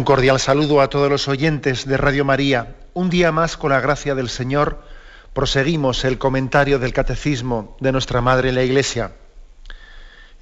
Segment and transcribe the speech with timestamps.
[0.00, 2.74] Un cordial saludo a todos los oyentes de Radio María.
[2.94, 4.82] Un día más, con la gracia del Señor,
[5.34, 9.12] proseguimos el comentario del Catecismo de nuestra Madre la Iglesia.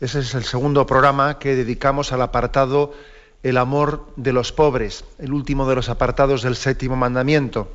[0.00, 2.94] Ese es el segundo programa que dedicamos al apartado
[3.42, 7.68] El amor de los pobres, el último de los apartados del séptimo mandamiento.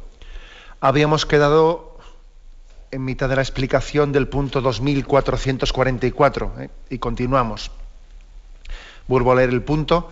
[0.79, 1.97] Habíamos quedado
[2.91, 6.69] en mitad de la explicación del punto 2444 ¿eh?
[6.91, 7.71] y continuamos.
[9.05, 10.09] Vuelvo a leer el punto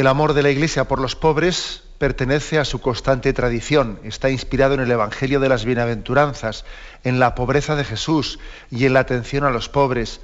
[0.00, 4.74] el amor de la Iglesia por los pobres pertenece a su constante tradición, está inspirado
[4.74, 6.66] en el Evangelio de las Bienaventuranzas,
[7.02, 8.38] en la pobreza de Jesús
[8.70, 10.20] y en la atención a los pobres.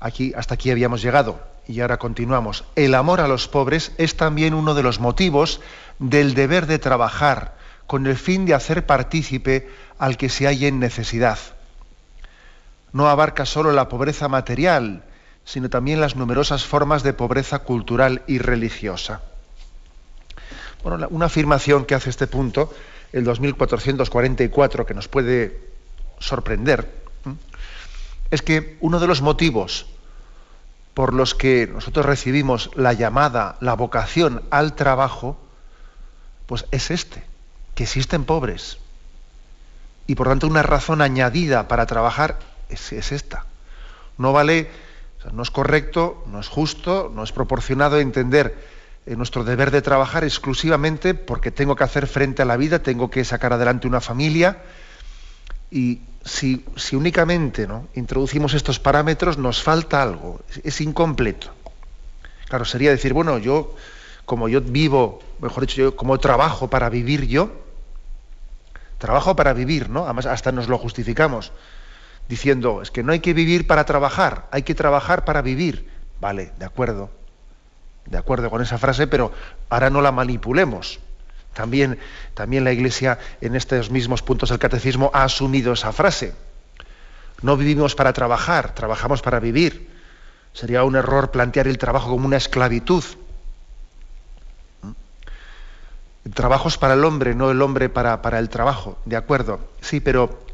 [0.00, 2.64] Aquí, hasta aquí habíamos llegado y ahora continuamos.
[2.74, 5.60] El amor a los pobres es también uno de los motivos
[6.00, 7.54] del deber de trabajar
[7.86, 11.38] con el fin de hacer partícipe al que se halla en necesidad.
[12.92, 15.04] No abarca solo la pobreza material,
[15.44, 19.22] sino también las numerosas formas de pobreza cultural y religiosa.
[20.82, 22.72] Bueno, una afirmación que hace este punto,
[23.12, 25.60] el 2444, que nos puede
[26.18, 27.02] sorprender,
[28.30, 29.86] es que uno de los motivos
[30.94, 35.38] por los que nosotros recibimos la llamada, la vocación al trabajo,
[36.46, 37.22] pues es este,
[37.74, 38.78] que existen pobres.
[40.06, 42.38] Y por tanto una razón añadida para trabajar
[42.68, 43.46] es, es esta.
[44.18, 44.68] No vale
[45.30, 48.56] no es correcto, no es justo, no es proporcionado entender
[49.06, 53.10] eh, nuestro deber de trabajar exclusivamente porque tengo que hacer frente a la vida, tengo
[53.10, 54.62] que sacar adelante una familia
[55.70, 57.88] y si, únicamente ¿no?
[57.94, 61.50] introducimos estos parámetros nos falta algo, es, incompleto.
[62.48, 63.74] Claro, sería decir, bueno, yo
[64.24, 67.50] como yo vivo, mejor dicho, yo como trabajo para vivir yo,
[68.98, 70.04] trabajo para vivir, ¿no?
[70.04, 71.52] Además, hasta nos lo justificamos
[72.28, 75.90] diciendo, es que no hay que vivir para trabajar, hay que trabajar para vivir.
[76.20, 77.10] Vale, de acuerdo,
[78.06, 79.32] de acuerdo con esa frase, pero
[79.68, 81.00] ahora no la manipulemos.
[81.52, 81.98] También,
[82.34, 86.34] también la Iglesia en estos mismos puntos del catecismo ha asumido esa frase.
[87.42, 89.90] No vivimos para trabajar, trabajamos para vivir.
[90.52, 93.04] Sería un error plantear el trabajo como una esclavitud.
[96.24, 99.60] El trabajo es para el hombre, no el hombre para, para el trabajo, de acuerdo.
[99.80, 100.44] Sí, pero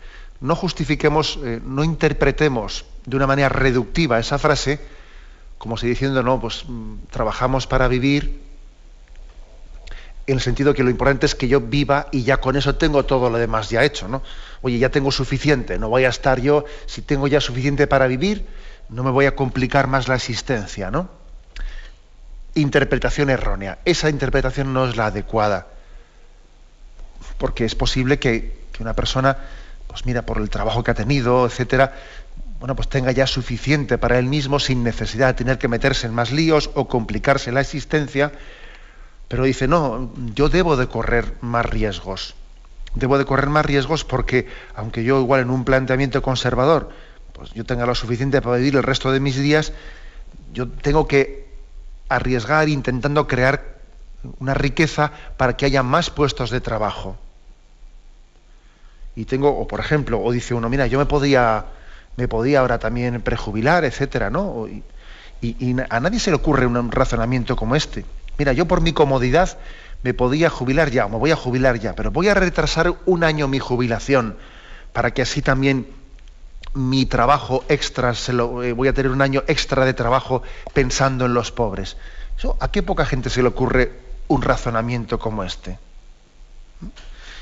[0.41, 4.81] no justifiquemos, eh, no interpretemos de una manera reductiva esa frase,
[5.59, 8.41] como si diciendo, no, pues mm, trabajamos para vivir,
[10.29, 13.05] en el sentido que lo importante es que yo viva y ya con eso tengo
[13.07, 14.23] todo lo demás ya hecho, ¿no?
[14.61, 18.47] Oye, ya tengo suficiente, no voy a estar yo, si tengo ya suficiente para vivir,
[18.91, 21.09] no me voy a complicar más la existencia, ¿no?
[22.55, 23.79] Interpretación errónea.
[23.87, 25.67] Esa interpretación no es la adecuada,
[27.39, 29.39] porque es posible que, que una persona
[29.89, 31.95] pues mira, por el trabajo que ha tenido, etcétera,
[32.61, 36.15] bueno, pues tenga ya suficiente para él mismo sin necesidad de tener que meterse en
[36.15, 38.33] más líos o complicarse la existencia,
[39.29, 42.35] pero dice, no, yo debo de correr más riesgos.
[42.95, 46.91] Debo de correr más riesgos porque, aunque yo igual en un planteamiento conservador,
[47.33, 49.73] pues yo tenga lo suficiente para vivir el resto de mis días,
[50.53, 51.49] yo tengo que
[52.09, 53.79] arriesgar intentando crear
[54.41, 57.17] una riqueza para que haya más puestos de trabajo
[59.19, 61.65] y tengo, o por ejemplo, o dice uno, mira, yo me podía,
[62.17, 64.69] me podía ahora también prejubilar, etcétera, ¿no?
[64.69, 64.85] Y,
[65.91, 68.05] a nadie se le ocurre un razonamiento como este.
[68.39, 69.59] Mira, yo por mi comodidad
[70.05, 73.25] me podía jubilar ya, o me voy a jubilar ya, pero voy a retrasar un
[73.25, 74.37] año mi jubilación
[74.93, 75.89] para que así también
[76.75, 80.45] mi trabajo extra, se lo, eh, voy a tener un año extra de trabajo
[80.75, 81.97] pensando en los pobres.
[82.61, 83.99] ¿A qué poca gente se le ocurre
[84.29, 85.77] un razonamiento como este?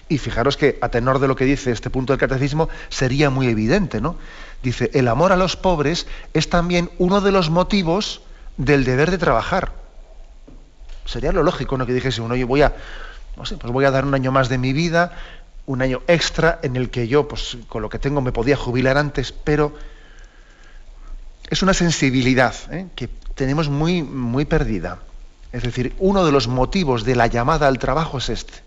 [0.09, 3.49] Y fijaros que a tenor de lo que dice este punto del catecismo sería muy
[3.49, 4.17] evidente, ¿no?
[4.63, 8.23] Dice, el amor a los pobres es también uno de los motivos
[8.57, 9.73] del deber de trabajar.
[11.05, 11.87] Sería lo lógico, ¿no?
[11.87, 12.75] Que dijese uno, yo voy a,
[13.37, 15.13] no sé, pues voy a dar un año más de mi vida,
[15.67, 18.99] un año extra en el que yo, pues con lo que tengo me podía jubilar
[18.99, 19.75] antes, pero
[21.51, 22.87] es una sensibilidad ¿eh?
[22.95, 25.01] que tenemos muy, muy perdida.
[25.53, 28.66] Es decir, uno de los motivos de la llamada al trabajo es este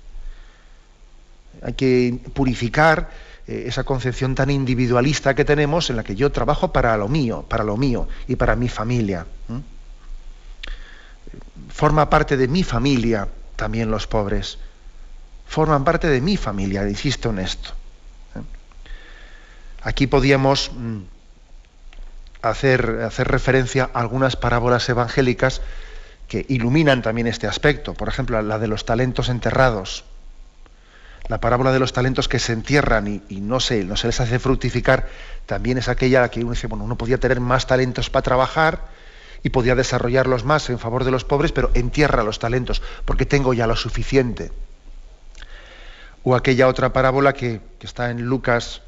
[1.63, 3.09] hay que purificar
[3.47, 7.45] eh, esa concepción tan individualista que tenemos en la que yo trabajo para lo mío,
[7.47, 9.25] para lo mío y para mi familia.
[11.69, 14.57] forma parte de mi familia también los pobres.
[15.47, 17.71] Forman parte de mi familia, insisto en esto.
[19.81, 20.99] Aquí podíamos mm,
[22.41, 25.61] hacer, hacer referencia a algunas parábolas evangélicas
[26.27, 27.93] que iluminan también este aspecto.
[27.95, 30.05] Por ejemplo, la de los talentos enterrados.
[31.29, 34.39] La parábola de los talentos que se entierran y, no, se, no se les hace
[34.39, 35.07] fructificar,
[35.45, 38.87] también es aquella que uno dice, bueno, uno podía tener más talentos para trabajar
[39.43, 43.53] y podía desarrollarlos más en favor de los pobres, pero entierra los talentos, porque tengo
[43.53, 44.51] ya lo suficiente.
[46.23, 48.81] O aquella otra parábola que está en Lucas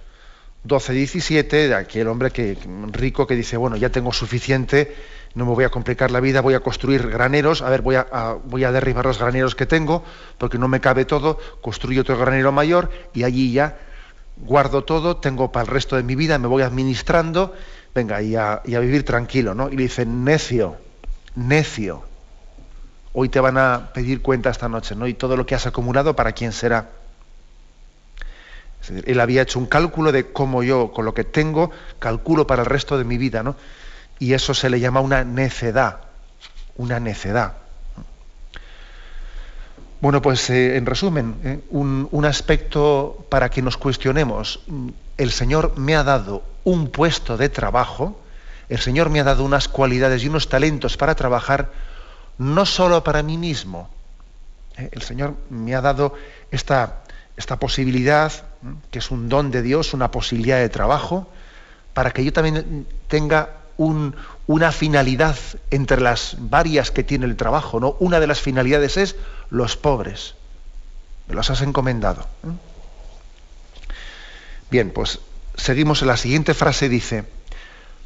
[0.64, 2.58] 12, 17, de aquel hombre que,
[2.92, 4.96] rico que dice, bueno, ya tengo suficiente,
[5.34, 8.72] no me voy a complicar la vida, voy a construir graneros, a ver, voy a,
[8.72, 10.04] derribar los graneros que tengo,
[10.38, 13.80] porque no me cabe todo, construyo otro granero mayor y allí ya
[14.38, 17.54] guardo todo, tengo para el resto de mi vida, me voy administrando,
[17.94, 19.70] venga, y a, y a vivir tranquilo, ¿no?
[19.70, 20.78] Y le dice, necio,
[21.36, 22.04] necio,
[23.14, 25.08] hoy te van a pedir cuenta esta noche, ¿no?
[25.08, 26.90] Y todo lo que has acumulado, ¿para quién será?
[28.90, 32.68] Él había hecho un cálculo de cómo yo, con lo que tengo, calculo para el
[32.68, 33.56] resto de mi vida, ¿no?
[34.20, 36.02] Y eso se le llama una necedad,
[36.78, 37.54] una necedad.
[40.02, 44.62] Bueno, pues eh, en resumen, eh, un, aspecto para que nos cuestionemos.
[45.18, 48.20] El Señor me ha dado un puesto de trabajo,
[48.68, 51.72] el Señor me ha dado unas cualidades y unos talentos para trabajar,
[52.40, 53.92] no solo para mí mismo.
[54.78, 56.16] Eh, el Señor me ha dado
[56.50, 57.04] esta,
[57.38, 58.32] esta posibilidad,
[58.92, 61.28] que es un don de Dios, una posibilidad de trabajo,
[61.94, 65.36] para que yo también tenga una finalidad
[65.72, 67.80] entre las varias que tiene el trabajo.
[67.80, 67.96] ¿no?
[68.00, 69.16] Una de las finalidades es
[69.50, 70.36] los pobres.
[71.28, 72.26] Me los has encomendado.
[74.70, 75.20] Bien, pues
[75.56, 77.26] seguimos en la siguiente frase, dice,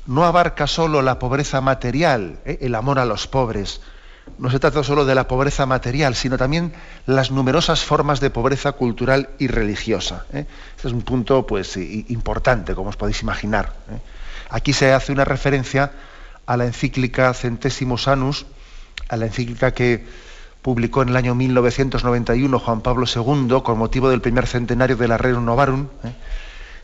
[0.07, 2.59] no abarca solo la pobreza material, ¿eh?
[2.61, 3.81] el amor a los pobres,
[4.37, 6.73] no se trata solo de la pobreza material, sino también
[7.05, 10.25] las numerosas formas de pobreza cultural y religiosa.
[10.33, 10.45] ¿eh?
[10.75, 13.73] Este es un punto pues, importante, como os podéis imaginar.
[13.91, 13.99] ¿eh?
[14.49, 15.91] Aquí se hace una referencia
[16.45, 18.45] a la encíclica Centésimos Anus,
[19.07, 20.05] a la encíclica que
[20.61, 25.17] publicó en el año 1991 Juan Pablo II con motivo del primer centenario de la
[25.17, 25.87] Rerum Novarum.
[26.03, 26.11] ¿eh?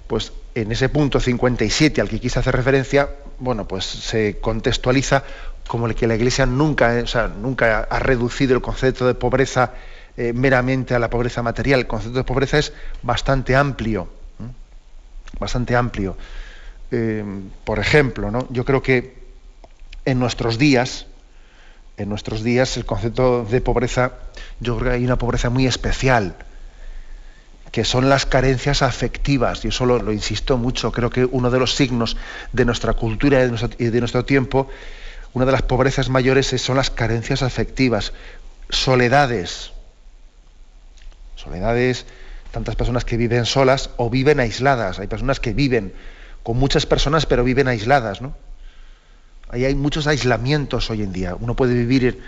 [0.08, 3.10] Pues en ese punto 57 al que quise hacer referencia,
[3.40, 5.24] bueno, pues se contextualiza
[5.68, 7.06] como que la Iglesia nunca, eh,
[7.42, 9.74] nunca ha reducido el concepto de pobreza
[10.18, 11.80] eh, meramente a la pobreza material.
[11.82, 14.10] El concepto de pobreza es bastante amplio,
[15.40, 16.18] bastante amplio.
[16.92, 17.24] Eh,
[17.64, 18.46] por ejemplo, ¿no?
[18.50, 19.22] yo creo que
[20.04, 21.06] en nuestros días,
[21.96, 24.14] en nuestros días el concepto de pobreza,
[24.60, 26.36] yo creo que hay una pobreza muy especial,
[27.72, 29.62] que son las carencias afectivas.
[29.62, 32.18] Yo eso lo, insisto mucho, creo que uno de los signos
[32.52, 33.46] de nuestra cultura
[33.78, 34.68] y de nuestro tiempo
[35.34, 38.14] una de las pobrezas mayores son las carencias afectivas,
[38.70, 39.72] soledades.
[41.36, 42.06] Soledades,
[42.52, 45.00] tantas personas que viven solas o viven aisladas.
[45.00, 45.94] Hay personas que viven
[46.44, 48.36] con muchas personas pero viven aisladas, ¿no?
[49.54, 51.36] Ahí hay muchos aislamientos hoy en día.
[51.38, 52.24] Uno puede vivir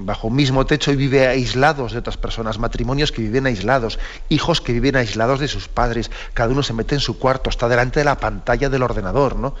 [0.00, 4.60] bajo un mismo techo y vive aislados de otras personas, matrimonios que viven aislados, hijos
[4.60, 8.00] que viven aislados de sus padres, cada uno se mete en su cuarto, está delante
[8.00, 9.54] de la pantalla del ordenador, ¿no?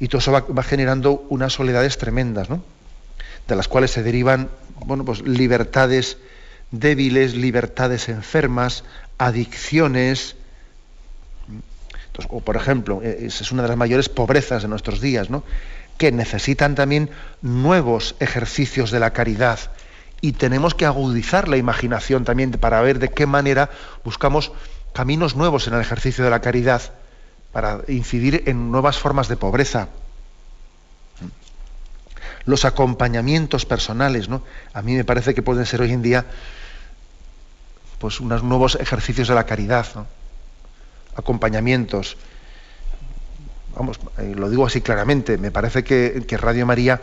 [0.00, 2.62] Y todo eso va, generando unas soledades tremendas, ¿no?
[3.46, 4.48] de las cuales se derivan
[4.84, 6.18] bueno, pues, libertades
[6.70, 8.84] débiles, libertades enfermas,
[9.16, 10.36] adicciones.
[12.28, 15.42] o por ejemplo, e, esa es una de las mayores pobrezas de nuestros días, ¿no?
[15.96, 17.10] que necesitan también
[17.42, 19.58] nuevos ejercicios de la caridad.
[20.20, 23.70] Y tenemos que agudizar la imaginación también para ver de qué manera
[24.04, 24.52] buscamos
[24.92, 26.92] caminos nuevos en el ejercicio de la caridad
[27.52, 29.88] para incidir en nuevas formas de pobreza.
[32.44, 34.42] Los acompañamientos personales, ¿no?
[34.72, 36.26] A mí me parece que pueden ser hoy en día
[37.98, 39.86] pues unos nuevos ejercicios de la caridad,
[41.16, 42.16] acompañamientos.
[43.76, 47.00] Vamos, eh, lo digo así claramente, me parece que, que Radio María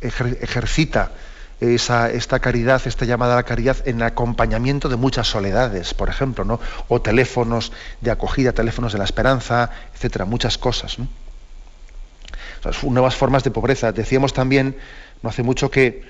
[0.00, 1.12] ejercita
[1.60, 6.44] esa, esta caridad, esta llamada a la caridad en acompañamiento de muchas soledades, por ejemplo,
[6.44, 6.60] ¿no?
[6.88, 10.98] o teléfonos de acogida, teléfonos de la esperanza, etcétera, muchas cosas.
[12.82, 13.92] nuevas formas de pobreza.
[13.92, 14.76] Decíamos también,
[15.22, 16.02] no hace mucho, que,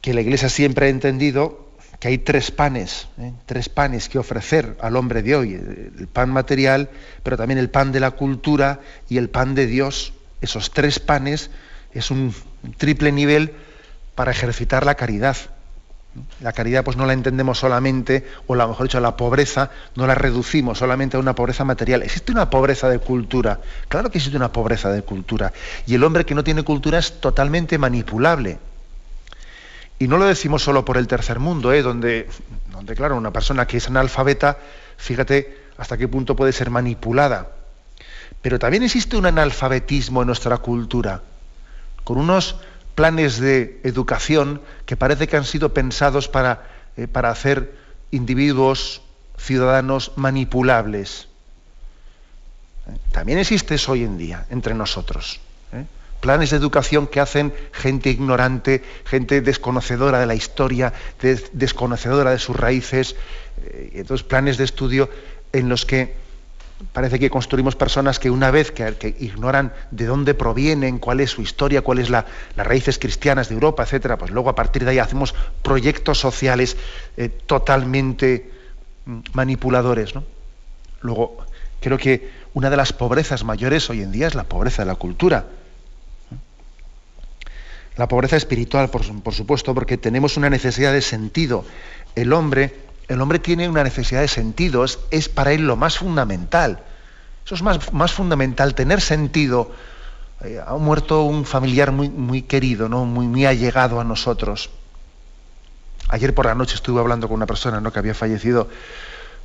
[0.00, 3.32] que la Iglesia siempre ha entendido que hay tres panes, ¿eh?
[3.46, 6.90] tres panes que ofrecer al hombre de hoy, el pan material,
[7.22, 10.12] pero también el pan de la cultura y el pan de Dios.
[10.40, 11.50] Esos tres panes
[11.94, 12.34] es un
[12.76, 13.54] triple nivel
[14.14, 15.36] para ejercitar la caridad.
[16.40, 20.14] La caridad pues no la entendemos solamente, o la mejor dicho, la pobreza no la
[20.14, 22.02] reducimos solamente a una pobreza material.
[22.02, 25.52] Existe una pobreza de cultura, claro que existe una pobreza de cultura.
[25.86, 28.58] Y el hombre que no tiene cultura es totalmente manipulable.
[29.98, 31.80] Y no lo decimos solo por el tercer mundo, ¿eh?
[31.80, 32.28] donde,
[32.72, 34.58] donde, claro, una persona que es analfabeta,
[34.96, 37.52] fíjate hasta qué punto puede ser manipulada.
[38.42, 41.22] Pero también existe un analfabetismo en nuestra cultura,
[42.04, 42.56] con unos
[42.94, 47.74] planes de educación que parece que han sido pensados para, eh, para hacer
[48.10, 49.02] individuos,
[49.38, 51.28] ciudadanos manipulables.
[53.10, 55.40] También existe eso hoy en día entre nosotros.
[55.72, 55.84] ¿eh?
[56.20, 60.92] Planes de educación que hacen gente ignorante, gente desconocedora de la historia,
[61.52, 63.16] desconocedora de sus raíces.
[63.64, 65.10] Eh, entonces, planes de estudio
[65.52, 66.14] en los que
[66.92, 71.42] parece que construimos personas que una vez que, ignoran de dónde provienen, cuál es su
[71.42, 72.24] historia, cuáles son
[72.56, 76.76] las raíces cristianas de Europa, etcétera, pues luego a partir de ahí hacemos proyectos sociales
[77.16, 78.50] eh, totalmente
[79.06, 80.14] mm, manipuladores.
[80.14, 80.24] ¿no?
[81.00, 81.38] Luego,
[81.80, 84.96] creo que una de las pobrezas mayores hoy en día es la pobreza de la
[84.96, 85.46] cultura.
[87.96, 91.66] La pobreza espiritual, por supuesto, porque tenemos una necesidad de sentido.
[92.14, 92.72] El hombre
[93.08, 96.80] el hombre tiene una necesidad de sentido, es, para él lo más fundamental.
[97.44, 99.72] Eso es más, más fundamental, tener sentido.
[100.42, 103.04] Eh, ha muerto un familiar muy, muy querido, ¿no?
[103.04, 104.70] muy, muy allegado a nosotros.
[106.08, 107.92] Ayer por la noche estuve hablando con una persona ¿no?
[107.92, 108.68] que había fallecido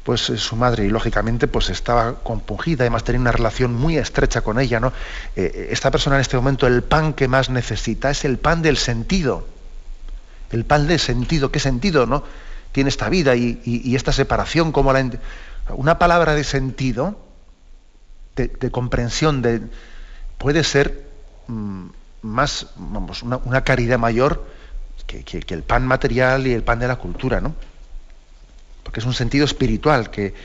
[0.07, 4.39] pues eh, su madre y lógicamente pues estaba compungida, además tenía una relación muy estrecha
[4.39, 4.93] con ella, ¿no?
[5.35, 8.77] Eh, esta persona en este momento el pan que más necesita es el pan del
[8.77, 9.45] sentido.
[10.49, 12.23] El pan del sentido, ¿qué sentido, no?
[12.77, 15.03] Tiene esta vida y, esta separación, como la,
[15.69, 17.17] una palabra de sentido,
[18.35, 19.63] de, comprensión, de,
[20.37, 21.09] puede ser
[21.47, 21.87] mm,
[22.21, 24.45] más, vamos, una, caridad mayor
[25.07, 27.55] que, el pan material y el pan de la cultura, ¿no?
[28.83, 30.35] Porque es un sentido espiritual que,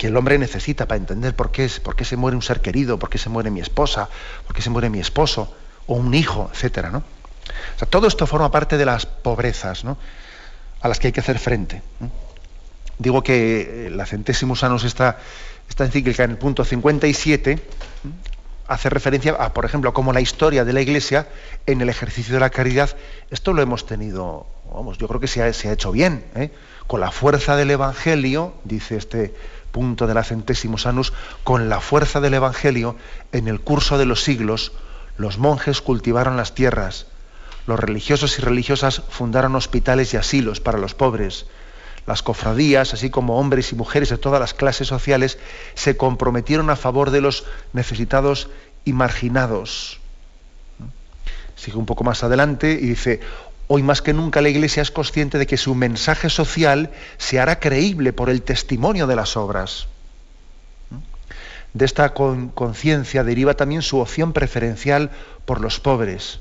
[0.00, 3.16] el hombre necesita para entender por qué, qué se muere un ser querido, por qué
[3.16, 4.10] se muere mi esposa,
[4.46, 5.54] por qué se muere mi esposo,
[5.86, 6.98] o un hijo, etcétera, ¿no?
[6.98, 9.96] O sea, todo esto forma parte de las pobrezas, ¿no?
[10.80, 11.82] A las que hay que hacer frente.
[12.98, 15.18] Digo que eh, la centésimos años esta,
[15.68, 17.58] esta encíclica en el punto 57
[18.70, 21.26] hace referencia a, por ejemplo, como la historia de la Iglesia
[21.66, 22.96] en el ejercicio de la caridad,
[23.30, 26.52] esto lo hemos tenido, vamos, yo creo que se ha, hecho bien, ¿eh?
[26.86, 29.34] con la fuerza del Evangelio, dice este
[29.72, 32.94] punto de la centésimos años, con la fuerza del Evangelio,
[33.32, 34.72] en el curso de los siglos,
[35.16, 37.06] los monjes cultivaron las tierras,
[37.70, 41.46] los religiosos y religiosas fundaron hospitales y asilos para los pobres.
[42.04, 45.38] Las cofradías, así como hombres y mujeres de todas las clases sociales,
[45.74, 48.48] se comprometieron a favor de los necesitados
[48.84, 50.00] y marginados.
[51.54, 53.20] Sigue un poco más adelante y dice,
[53.68, 57.60] hoy más que nunca la Iglesia es consciente de que su mensaje social se hará
[57.60, 59.86] creíble por el testimonio de las obras.
[61.72, 65.10] De esta conciencia deriva también su opción preferencial
[65.44, 66.40] por los pobres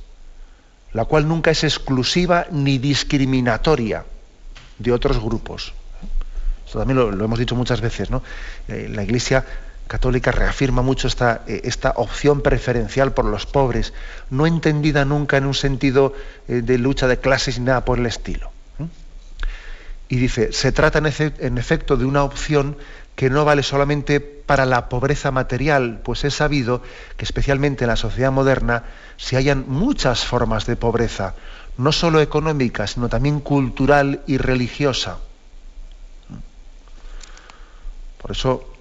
[0.93, 4.05] la cual nunca es exclusiva ni discriminatoria
[4.77, 5.73] de otros grupos.
[6.65, 8.21] Esto también lo, hemos dicho muchas veces, ¿no?
[8.67, 9.45] Eh, la Iglesia
[9.87, 13.93] católica reafirma mucho esta, eh, esta, opción preferencial por los pobres,
[14.29, 16.13] no entendida nunca en un sentido
[16.47, 18.51] eh, de lucha de clases ni nada por el estilo.
[20.11, 22.77] Y dice, se trata en efecto de una opción
[23.19, 26.81] que no vale solamente para la pobreza material, pues es sabido
[27.17, 28.85] que especialmente en la sociedad moderna
[29.17, 31.35] se hallan muchas formas de pobreza,
[31.77, 35.17] no solo económica, sino también cultural y religiosa.
[38.21, 38.73] Por eso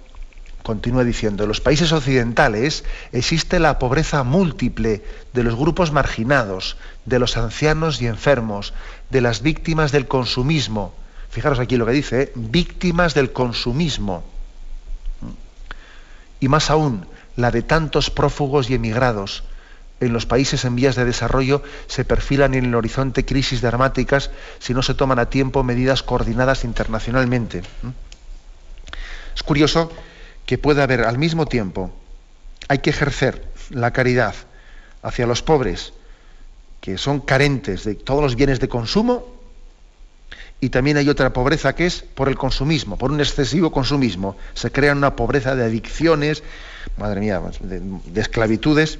[0.63, 5.03] continúa diciendo, en los países occidentales existe la pobreza múltiple
[5.33, 8.73] de los grupos marginados, de los ancianos y enfermos,
[9.09, 10.93] de las víctimas del consumismo,
[11.29, 12.31] Fijaros aquí lo que dice, ¿eh?
[12.35, 14.23] víctimas del consumismo.
[16.39, 17.05] Y más aún,
[17.35, 19.43] la de tantos prófugos y emigrados.
[19.99, 24.73] En los países en vías de desarrollo se perfilan en el horizonte crisis dramáticas si
[24.73, 27.63] no se toman a tiempo medidas coordinadas internacionalmente.
[29.35, 29.91] Es curioso
[30.45, 31.91] que pueda haber al mismo tiempo,
[32.69, 34.35] hay que ejercer la caridad
[35.01, 35.93] hacia los pobres,
[36.81, 39.38] que son carentes de todos los bienes de consumo,
[40.61, 44.35] y también hay otra pobreza que es por el consumismo, por un excesivo consumismo.
[44.53, 46.43] Se crea una pobreza de adicciones,
[46.97, 48.99] madre mía, de, esclavitudes.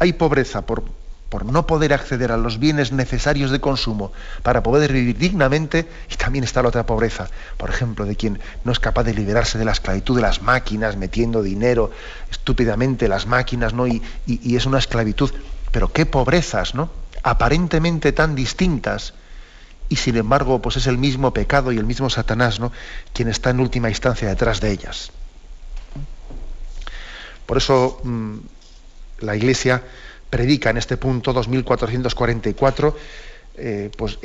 [0.00, 0.82] Hay pobreza por,
[1.28, 4.12] por no poder acceder a los bienes necesarios de consumo
[4.42, 8.72] para poder vivir dignamente y también está la otra pobreza, por ejemplo, de quien no
[8.72, 11.92] es capaz de liberarse de la esclavitud de las máquinas, metiendo dinero
[12.28, 13.86] estúpidamente las máquinas, ¿no?
[13.86, 15.30] Y, y es una esclavitud.
[15.70, 16.90] Pero qué pobrezas, ¿no?
[17.22, 19.12] Aparentemente tan distintas,
[19.88, 22.72] y sin embargo pues es el mismo pecado y el mismo Satanás ¿no?
[23.12, 25.10] quien está en última instancia detrás de ellas.
[27.46, 28.36] Por eso mm,
[29.20, 29.82] la Iglesia
[30.30, 32.96] predica en este punto 2444
[33.60, 34.18] eh, pues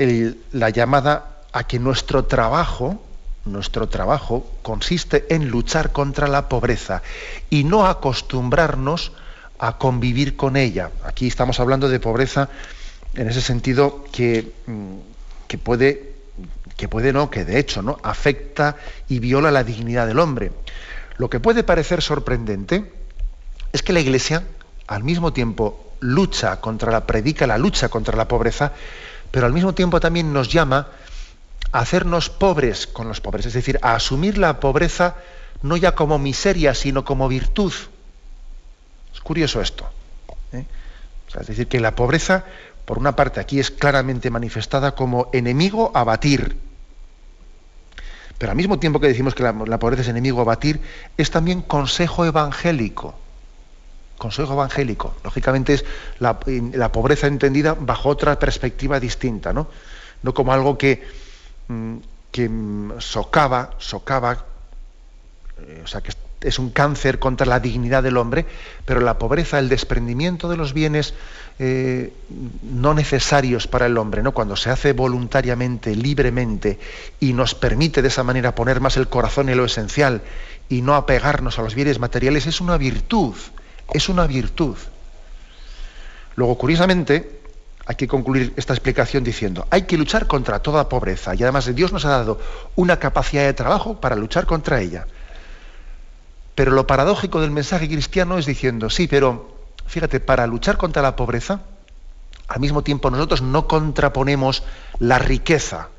[0.51, 3.01] la llamada a que nuestro trabajo,
[3.45, 7.01] nuestro trabajo consiste en luchar contra la pobreza
[7.49, 9.11] y no acostumbrarnos
[9.59, 10.91] a convivir con ella.
[11.03, 12.49] Aquí estamos hablando de pobreza
[13.15, 15.12] en ese sentido que, mm,
[15.53, 16.15] que puede,
[16.77, 18.75] que puede no, que de hecho no afecta
[19.07, 20.51] y viola la dignidad del hombre.
[21.17, 22.91] Lo que puede parecer sorprendente
[23.71, 24.47] es que la Iglesia
[24.87, 28.71] al mismo tiempo lucha contra la predica la lucha contra la pobreza,
[29.29, 30.87] pero al mismo tiempo también nos llama
[31.71, 35.17] hacernos pobres con los pobres, es decir, a asumir la pobreza
[35.61, 37.73] no ya como miseria, sino como virtud.
[39.13, 39.87] Es curioso esto.
[40.51, 40.65] ¿eh?
[41.39, 42.43] es decir, que la pobreza,
[42.85, 46.57] por una parte, aquí es claramente manifestada como enemigo a batir.
[48.37, 50.81] Pero al mismo tiempo que decimos que la, pobreza es enemigo a batir,
[51.17, 53.15] es también consejo evangélico.
[54.17, 55.15] Consejo evangélico.
[55.23, 55.85] Lógicamente es
[56.19, 59.67] la, pobreza entendida bajo otra perspectiva distinta, ¿no?
[60.23, 61.03] No como algo que,
[61.67, 61.97] Mm,
[62.37, 64.45] mm, socava, socava,
[65.59, 66.11] eh, o sea, que
[66.43, 68.45] es un cáncer contra la dignidad del hombre,
[68.85, 71.13] pero la pobreza, el desprendimiento de los bienes
[71.59, 72.13] eh,
[72.63, 74.33] no necesarios para el hombre, ¿no?
[74.33, 76.79] cuando se hace voluntariamente, libremente,
[77.19, 80.21] y nos permite de esa manera poner más el corazón en lo esencial
[80.69, 83.35] y no apegarnos a los bienes materiales, es una virtud,
[83.93, 84.75] es una virtud.
[86.35, 87.41] Luego, curiosamente,
[87.85, 91.91] hay que concluir esta explicación diciendo, hay que luchar contra toda pobreza y además Dios
[91.91, 92.39] nos ha dado
[92.75, 95.05] una capacidad de trabajo para luchar contra ella.
[96.55, 99.55] Pero lo paradójico del mensaje cristiano es diciendo, sí, pero
[99.87, 101.61] fíjate, para luchar contra la pobreza,
[102.47, 104.63] al mismo tiempo nosotros no contraponemos
[104.99, 105.89] la riqueza.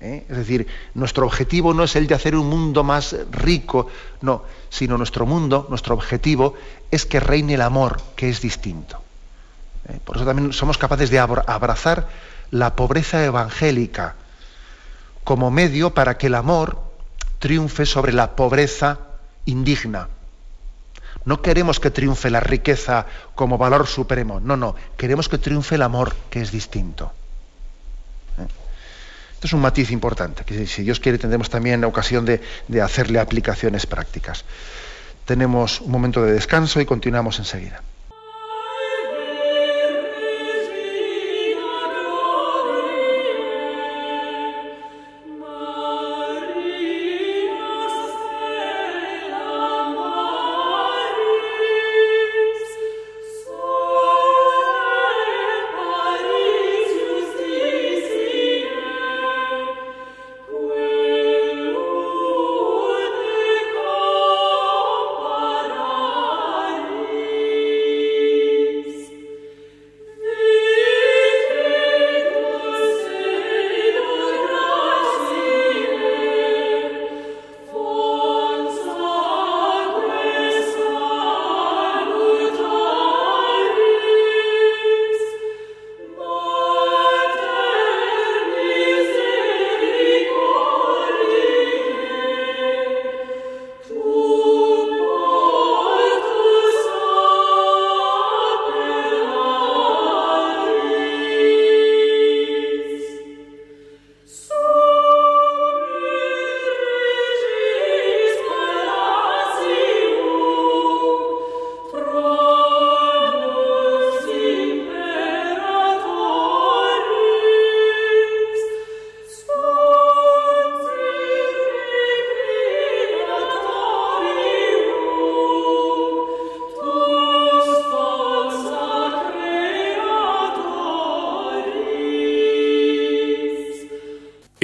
[0.00, 0.26] ¿eh?
[0.28, 3.88] Es decir, nuestro objetivo no es el de hacer un mundo más rico,
[4.20, 6.54] no, sino nuestro mundo, nuestro objetivo
[6.90, 9.00] es que reine el amor, que es distinto.
[9.88, 10.00] ¿eh?
[10.04, 12.08] Por eso también somos capaces de abrazar
[12.50, 14.14] la pobreza evangélica
[15.24, 16.80] como medio para que el amor
[17.38, 18.98] triunfe sobre la pobreza
[19.46, 20.08] indigna.
[21.24, 25.82] No queremos que triunfe la riqueza como valor supremo, no, no, queremos que triunfe el
[25.82, 27.12] amor, que es distinto.
[28.38, 28.46] ¿Eh?
[29.34, 32.80] Esto es un matiz importante, que si Dios quiere tendremos también la ocasión de, de
[32.80, 34.44] hacerle aplicaciones prácticas.
[35.24, 37.82] Tenemos un momento de descanso y continuamos enseguida.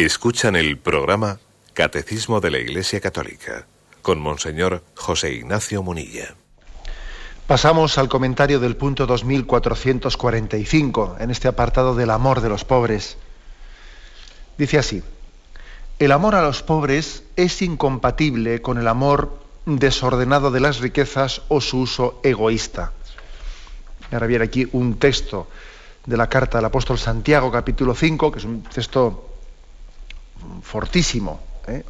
[0.05, 1.39] Escuchan el programa
[1.75, 3.69] Catecismo de la Iglesia Católica
[4.03, 6.35] con Monseñor José Ignacio Munilla.
[7.47, 13.17] Pasamos al comentario del punto 2445 en este apartado del amor de los pobres.
[14.59, 15.05] Dice así,
[16.01, 21.61] el amor a los pobres es incompatible con el amor desordenado de las riquezas o
[21.61, 22.91] su uso egoísta.
[24.11, 25.47] Ahora viene aquí un texto
[26.07, 29.29] de la carta del apóstol Santiago, capítulo 5, que es un texto
[30.73, 31.39] fortísimo.
[31.69, 31.85] ¿eh?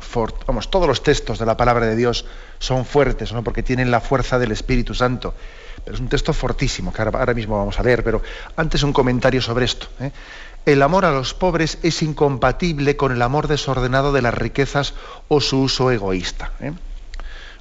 [0.44, 2.24] vamos, todos los textos de la palabra de Dios
[2.58, 3.44] son fuertes, ¿no?
[3.44, 5.34] porque tienen la fuerza del Espíritu Santo.
[5.84, 8.22] Pero es un texto fortísimo, que ahora, mismo vamos a leer, pero
[8.56, 9.86] antes un comentario sobre esto.
[10.00, 10.10] ¿eh?
[10.66, 14.94] El amor a los pobres es incompatible con el amor desordenado de las riquezas
[15.28, 16.50] o su uso egoísta.
[16.60, 16.72] ¿eh?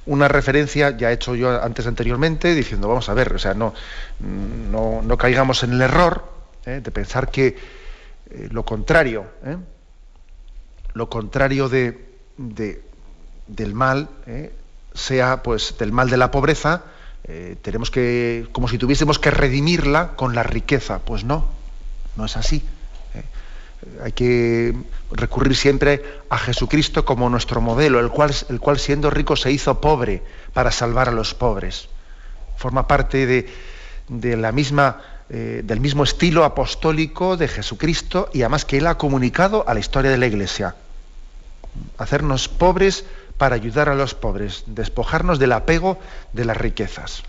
[0.06, 3.74] Una referencia ya he hecho yo antes anteriormente, diciendo, vamos a ver, o sea, no,
[4.18, 6.32] no, no caigamos en el error
[6.64, 7.56] de pensar que
[8.50, 9.26] lo contrario.
[10.94, 14.52] Lo contrario de, del mal, ¿eh?
[14.94, 16.82] sea pues del mal de la pobreza,
[17.62, 20.98] tenemos que, como si tuviésemos que redimirla con la riqueza.
[20.98, 21.46] Pues no,
[22.16, 22.62] no es así.
[24.02, 24.74] Hay que
[25.10, 29.80] recurrir siempre a Jesucristo como nuestro modelo, el cual, el cual siendo rico se hizo
[29.80, 31.88] pobre para salvar a los pobres.
[32.56, 33.48] Forma parte de,
[34.08, 35.00] de la misma
[35.34, 39.80] eh, del mismo estilo apostólico de Jesucristo y además que Él ha comunicado a la
[39.80, 40.74] historia de la Iglesia.
[41.96, 43.06] Hacernos pobres
[43.38, 45.98] para ayudar a los pobres, despojarnos del apego
[46.34, 47.22] de las riquezas.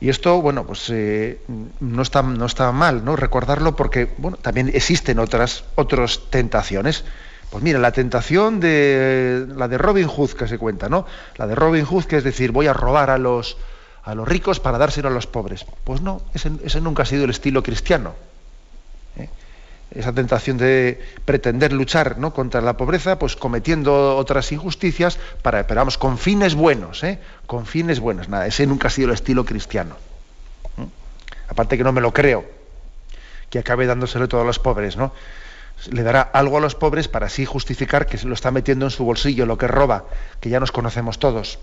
[0.00, 1.40] Y esto, bueno, pues eh,
[1.80, 3.16] no, está, no está mal ¿no?
[3.16, 7.02] recordarlo porque bueno, también existen otras, otras tentaciones.
[7.50, 11.04] Pues mira, la tentación de la de Robin Hood que se cuenta, ¿no?
[11.34, 13.56] La de Robin Hood, que es decir, voy a robar a los,
[14.02, 15.64] a los ricos para dárselo a los pobres.
[15.84, 18.14] Pues no, ese, nunca ha sido el estilo cristiano.
[19.16, 19.28] ¿eh?
[19.90, 22.32] Esa tentación de pretender luchar ¿no?
[22.32, 27.18] contra la pobreza, pues cometiendo otras injusticias, para, pero vamos, con fines buenos, ¿eh?
[27.46, 28.28] con fines buenos.
[28.28, 29.96] Nada, ese nunca ha sido el estilo cristiano.
[30.78, 30.86] ¿eh?
[31.48, 32.44] Aparte que no me lo creo,
[33.50, 35.12] que acabe dándoselo todo a los pobres, ¿no?
[35.90, 38.90] le dará algo a los pobres para así justificar que se lo está metiendo en
[38.90, 40.04] su bolsillo, lo que roba,
[40.38, 41.58] que ya nos conocemos todos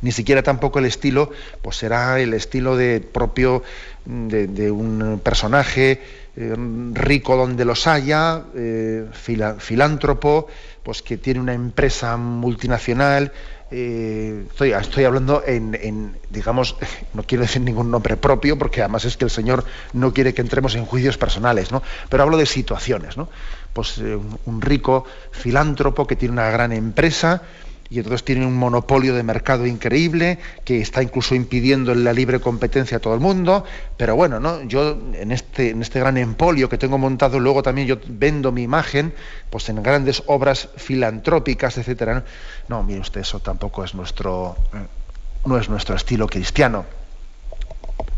[0.00, 1.30] ni siquiera tampoco el estilo,
[1.62, 3.62] pues será el estilo de propio
[4.04, 6.00] de, un personaje
[6.36, 6.54] eh,
[6.92, 9.06] rico donde los haya, eh,
[9.58, 10.46] filántropo,
[10.82, 13.32] pues que tiene una empresa multinacional.
[13.70, 16.76] Eh, estoy, estoy, hablando en, digamos,
[17.14, 20.42] no quiero decir ningún nombre propio, porque además es que el Señor no quiere que
[20.42, 21.82] entremos en juicios personales, ¿no?
[22.08, 23.28] Pero hablo de situaciones, ¿no?
[23.72, 27.42] Pues un rico filántropo que tiene una gran empresa,
[27.92, 32.96] y entonces tienen un monopolio de mercado increíble que está incluso impidiendo la libre competencia
[32.96, 33.64] a todo el mundo.
[33.98, 34.62] Pero bueno, ¿no?
[34.62, 38.62] yo en este, en este gran empolio que tengo montado, luego también yo vendo mi
[38.62, 39.12] imagen
[39.50, 42.24] pues en grandes obras filantrópicas, etcétera.
[42.66, 44.78] No, mire usted, eso tampoco es nuestro, eh,
[45.44, 46.86] no es nuestro estilo cristiano.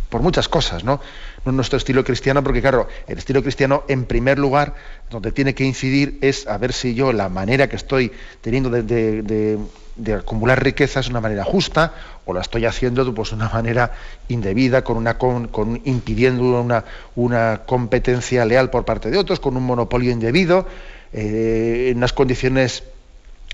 [0.08, 1.00] Por muchas cosas, ¿no?
[1.44, 4.74] No es nuestro estilo cristiano, porque claro, el estilo cristiano, en primer lugar,
[5.11, 9.59] donde tiene que incidir es a ver si yo la manera que estoy teniendo de,
[10.16, 13.92] acumular riqueza es una manera justa o la estoy haciendo pues, de una manera
[14.28, 19.64] indebida, con una con, impidiendo una, una, competencia leal por parte de otros, con un
[19.64, 20.66] monopolio indebido,
[21.12, 22.85] eh, en unas condiciones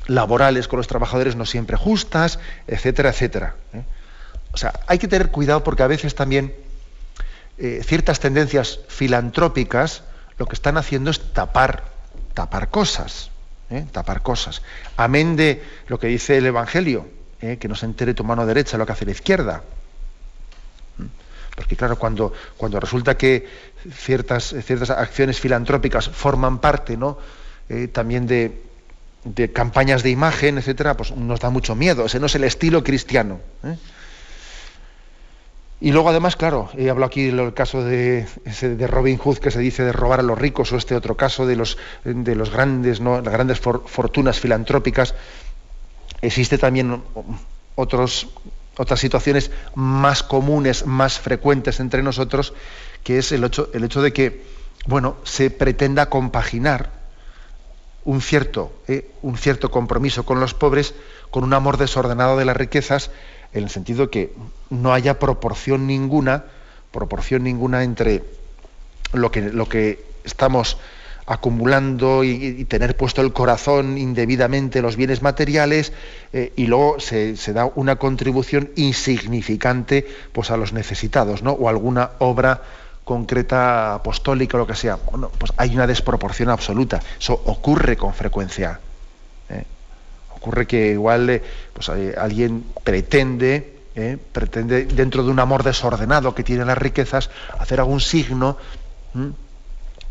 [0.07, 3.55] laborales con los trabajadores no siempre justas, etcétera, etcétera.
[3.73, 3.83] ¿eh?
[4.53, 6.53] O sea, hay que tener cuidado porque a veces también
[7.63, 10.03] eh, ciertas tendencias filantrópicas
[10.39, 11.85] lo que están haciendo es tapar,
[12.33, 13.31] tapar cosas,
[13.69, 13.85] ¿eh?
[13.93, 14.63] tapar cosas.
[14.97, 17.07] Amén de lo que dice el Evangelio,
[17.43, 17.59] ¿eh?
[17.59, 19.63] que no se entere tu mano derecha lo que hace la izquierda.
[20.97, 21.05] ¿Mm?
[21.55, 23.47] Porque claro, cuando, cuando resulta que
[23.93, 27.19] ciertas, ciertas acciones filantrópicas forman parte ¿no?
[27.93, 28.63] También de,
[29.23, 32.07] de, campañas de imagen, etcétera, pues nos da mucho miedo.
[32.07, 33.39] Ese no es el estilo cristiano.
[35.81, 38.27] Y luego además, claro, he hablado aquí del caso de,
[38.87, 41.57] Robin Hood que se dice de robar a los ricos o este otro caso de
[41.57, 45.15] los, de los grandes, las grandes fortunas filantrópicas.
[46.21, 47.03] Existe también
[47.77, 48.29] otros,
[48.77, 52.53] otras situaciones más comunes, más frecuentes entre nosotros,
[53.03, 54.43] que es el hecho, el hecho de que
[54.87, 56.91] bueno, se pretenda compaginar
[58.05, 60.95] un cierto, eh, un cierto compromiso con los pobres
[61.31, 63.11] con un amor desordenado de las riquezas
[63.53, 64.33] en el sentido que
[64.71, 66.45] no haya proporción ninguna,
[66.93, 68.25] proporción ninguna entre
[69.13, 70.77] lo que, lo que estamos
[71.27, 75.93] acumulando y, tener puesto el corazón indebidamente los bienes materiales
[76.33, 81.53] eh, y luego se, da una contribución insignificante pues, a los necesitados, ¿no?
[81.53, 82.63] O alguna obra
[83.05, 84.99] concreta apostólica o lo que sea.
[85.09, 87.01] Bueno, pues hay una desproporción absoluta.
[87.19, 88.81] Eso ocurre con frecuencia.
[90.41, 91.43] Ocurre que igual eh,
[91.75, 97.29] pues, eh, alguien pretende, eh, pretende, dentro de un amor desordenado que tiene las riquezas,
[97.59, 98.57] hacer algún signo,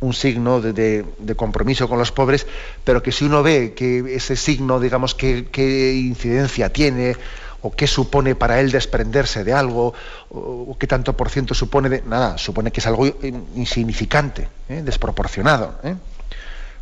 [0.01, 1.03] un signo de,
[1.35, 2.45] compromiso con los pobres,
[2.83, 7.15] pero que si uno ve que ese signo, digamos, qué incidencia tiene,
[7.61, 9.95] o qué supone para él desprenderse de algo,
[10.29, 12.03] o, qué tanto por ciento supone de.
[12.03, 13.07] Nada, supone que es algo
[13.55, 15.79] insignificante, desproporcionado.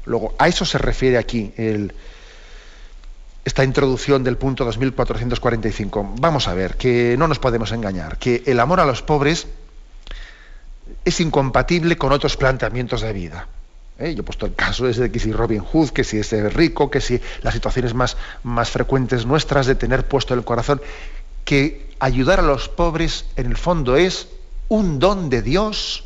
[0.05, 1.93] Luego, a eso se refiere aquí el,
[3.47, 6.15] esta introducción del punto 2445.
[6.19, 9.47] Vamos a ver, que no nos podemos engañar, que el amor a los pobres
[11.05, 13.47] es incompatible con otros planteamientos de vida.
[13.99, 14.13] ¿eh?
[14.13, 16.99] Yo he puesto el caso desde que si Robin Hood, que si es rico, que
[16.99, 20.81] si las situaciones más, más frecuentes nuestras de tener puesto el corazón,
[21.45, 24.27] que ayudar a los pobres en el fondo es
[24.67, 26.03] un don de Dios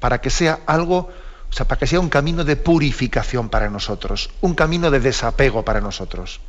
[0.00, 1.08] para que sea algo,
[1.52, 5.66] o sea, para que sea un camino de purificación para nosotros, un camino de desapego
[5.66, 6.40] para nosotros.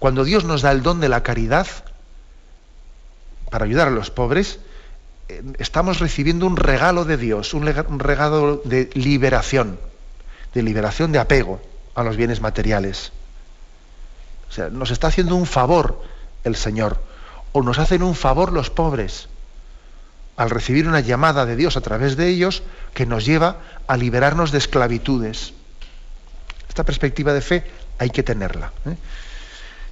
[0.00, 1.68] Cuando Dios nos da el don de la caridad
[3.48, 4.58] para ayudar a los pobres,
[5.28, 9.78] eh, estamos recibiendo un regalo de Dios, un regalo de liberación,
[10.52, 11.62] de liberación de apego
[11.94, 13.12] a los bienes materiales.
[14.48, 16.02] O sea, nos está haciendo un favor
[16.42, 17.00] el Señor,
[17.52, 19.28] o nos hacen un favor los pobres,
[20.42, 24.50] al recibir una llamada de Dios a través de ellos que nos lleva a liberarnos
[24.50, 25.54] de esclavitudes.
[26.68, 27.62] Esta perspectiva de fe
[27.98, 28.72] hay que tenerla.
[28.86, 28.96] ¿eh?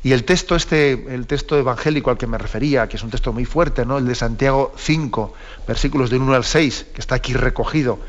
[0.02, 3.32] Y el texto este, el texto evangélico al que me refería, que es un texto
[3.32, 3.98] muy fuerte, ¿no?
[3.98, 5.34] El de Santiago 5,
[5.68, 8.00] versículos del 1 al 6, que está aquí recogido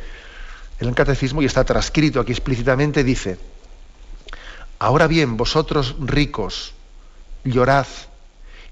[0.80, 3.38] en el catecismo y está transcrito aquí explícitamente, dice:
[4.80, 6.74] Ahora bien, vosotros ricos,
[7.44, 7.86] llorad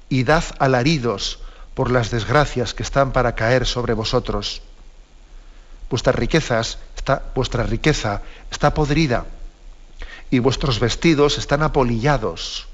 [0.09, 1.39] y dad alaridos
[1.79, 4.61] por las desgracias que están para caer sobre vosotros.
[5.89, 6.77] Vuestras riquezas,
[7.33, 9.27] vuestra riqueza está podrida
[10.29, 12.67] y vuestros vestidos están apolillados.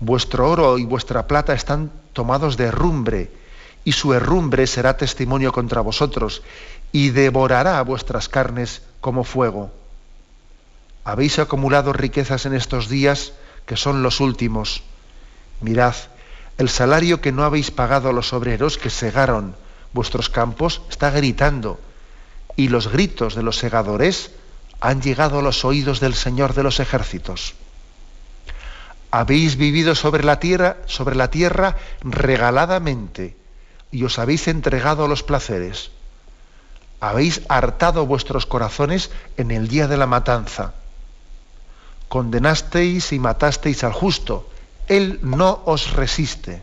[0.00, 3.30] Vuestro oro y vuestra plata están tomados de herrumbre
[3.84, 6.42] y su herrumbre será testimonio contra vosotros
[6.90, 9.70] y devorará vuestras carnes como fuego.
[11.04, 13.34] Habéis acumulado riquezas en estos días
[13.64, 14.82] que son los últimos.
[15.60, 15.94] Mirad,
[16.62, 19.56] el salario que no habéis pagado a los obreros que segaron
[19.92, 21.80] vuestros campos está gritando,
[22.54, 24.30] y los gritos de los segadores
[24.80, 27.54] han llegado a los oídos del Señor de los ejércitos.
[29.10, 33.36] Habéis vivido sobre la tierra, sobre la tierra regaladamente,
[33.90, 35.90] y os habéis entregado a los placeres.
[37.00, 40.74] Habéis hartado vuestros corazones en el día de la matanza.
[42.08, 44.51] Condenasteis y matasteis al justo
[44.88, 46.62] él no os resiste.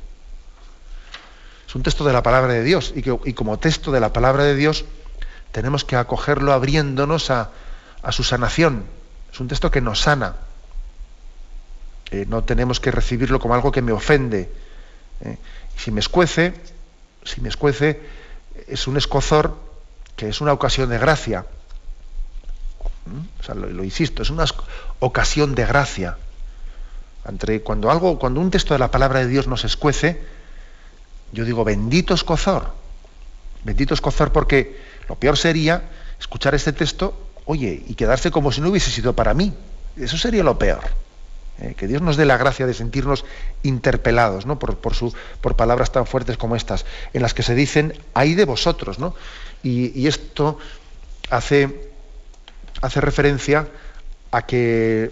[1.68, 4.44] Es un texto de la palabra de Dios y, que, como texto de la palabra
[4.44, 4.86] de Dios
[5.52, 7.52] tenemos que acogerlo abriéndonos a,
[8.12, 8.86] su sanación.
[9.32, 10.36] Es un texto que nos sana.
[12.12, 14.52] Eh, no tenemos que recibirlo como algo que me ofende.
[15.22, 15.38] Eh.
[15.78, 16.54] Si me escuece,
[17.24, 18.02] si me escuece,
[18.68, 19.56] es un escozor
[20.16, 21.46] que es una ocasión de gracia.
[23.06, 23.40] ¿Mm?
[23.40, 24.46] O sea, lo insisto, es una
[25.00, 26.18] ocasión de gracia
[27.64, 30.20] cuando algo, cuando un texto de la palabra de Dios nos escuece,
[31.32, 32.74] yo digo, bendito escozor,
[33.64, 35.84] bendito escozor, porque lo peor sería
[36.20, 37.14] escuchar este texto,
[37.46, 39.54] oye, y quedarse como si no hubiese sido para mí.
[39.98, 40.84] Eso sería lo peor.
[41.62, 41.76] ¿eh?
[41.78, 43.26] que Dios nos dé la gracia de sentirnos
[43.64, 44.60] interpelados ¿no?
[44.60, 48.46] por, su, por, palabras tan fuertes como estas, en las que se dicen, hay de
[48.46, 49.00] vosotros.
[49.00, 49.16] ¿no?
[49.64, 50.58] Y, y, esto
[51.30, 51.92] hace,
[52.82, 53.68] hace referencia
[54.32, 55.12] a que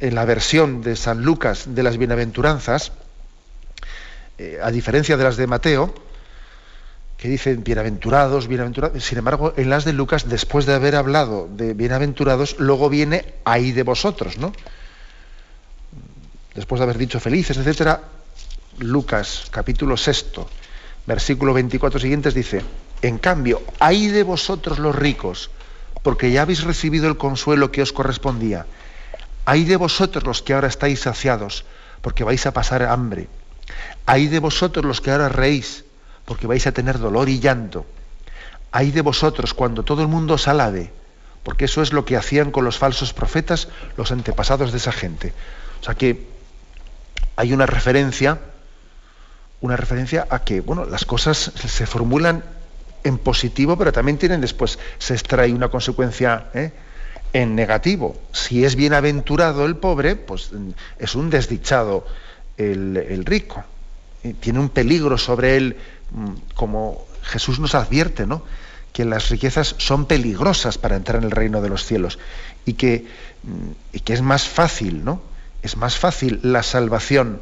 [0.00, 2.92] en la versión de San Lucas de las bienaventuranzas,
[4.38, 5.94] eh, a diferencia de las de Mateo,
[7.18, 11.74] que dicen bienaventurados, bienaventurados, sin embargo, en las de Lucas, después de haber hablado de
[11.74, 14.52] bienaventurados, luego viene ahí de vosotros, ¿no?
[16.54, 18.00] Después de haber dicho felices, etcétera,
[18.78, 20.48] Lucas capítulo sexto,
[21.06, 22.62] versículo 24 siguientes dice,
[23.02, 25.50] en cambio, hay de vosotros los ricos,
[26.02, 28.64] porque ya habéis recibido el consuelo que os correspondía
[29.50, 31.64] hay de vosotros los que ahora estáis saciados,
[32.02, 33.26] porque vais a pasar hambre.
[34.06, 35.84] Hay de vosotros los que ahora reís,
[36.24, 37.84] porque vais a tener dolor y llanto.
[38.70, 40.92] Hay de vosotros cuando todo el mundo os alabe,
[41.42, 45.34] porque eso es lo que hacían con los falsos profetas los antepasados de esa gente.
[45.80, 46.28] O sea que
[47.34, 48.38] hay una referencia,
[49.60, 52.44] una referencia a que, bueno, las cosas se formulan
[53.02, 56.70] en positivo, pero también tienen después, se extrae una consecuencia ¿eh?
[57.32, 58.16] En negativo.
[58.32, 60.50] Si es bienaventurado el pobre, pues
[60.98, 62.06] es un desdichado
[62.56, 63.64] el, rico.
[64.40, 65.76] Tiene un peligro sobre él,
[66.10, 68.42] mm, como Jesús nos advierte, ¿no?
[68.92, 72.18] que las riquezas son peligrosas para entrar en el reino de los cielos
[72.64, 73.06] y que,
[73.44, 75.22] mm, y que es más fácil, ¿no?
[75.62, 77.40] Es más fácil la salvación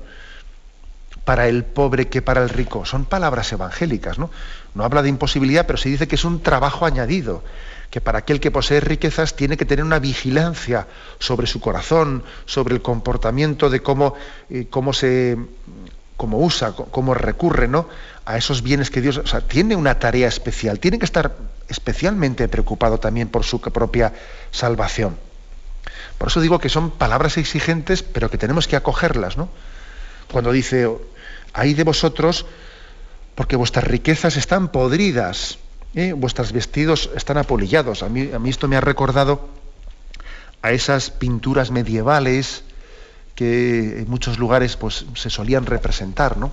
[1.28, 2.86] para el pobre que para el rico.
[2.86, 4.30] Son palabras evangélicas, ¿no?
[4.72, 7.44] No habla de imposibilidad, pero se dice que es un trabajo añadido
[7.90, 10.86] que para aquel que posee riquezas tiene que tener una vigilancia
[11.18, 14.14] sobre su corazón, sobre el comportamiento de cómo,
[14.48, 15.36] eh, cómo se
[16.16, 17.90] cómo usa, cómo recurre ¿no?
[18.24, 19.18] a esos bienes que Dios.
[19.18, 21.36] O sea, tiene una tarea especial, tiene que estar
[21.68, 24.14] especialmente preocupado también por su propia
[24.50, 25.18] salvación.
[26.16, 29.50] Por eso digo que son palabras exigentes, pero que tenemos que acogerlas, ¿no?
[30.32, 30.88] Cuando dice,
[31.52, 32.46] hay de vosotros,
[33.34, 35.58] porque vuestras riquezas están podridas
[35.94, 36.12] ¿eh?
[36.12, 38.02] vuestros vestidos están apolillados.
[38.02, 39.48] A mí, a mí esto me ha recordado
[40.62, 42.64] a esas pinturas medievales
[43.34, 46.52] que en muchos lugares pues, se solían representar, ¿no?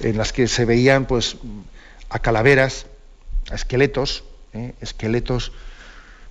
[0.00, 1.36] en las que se veían pues,
[2.08, 2.86] a calaveras,
[3.50, 4.74] a esqueletos, ¿eh?
[4.80, 5.52] esqueletos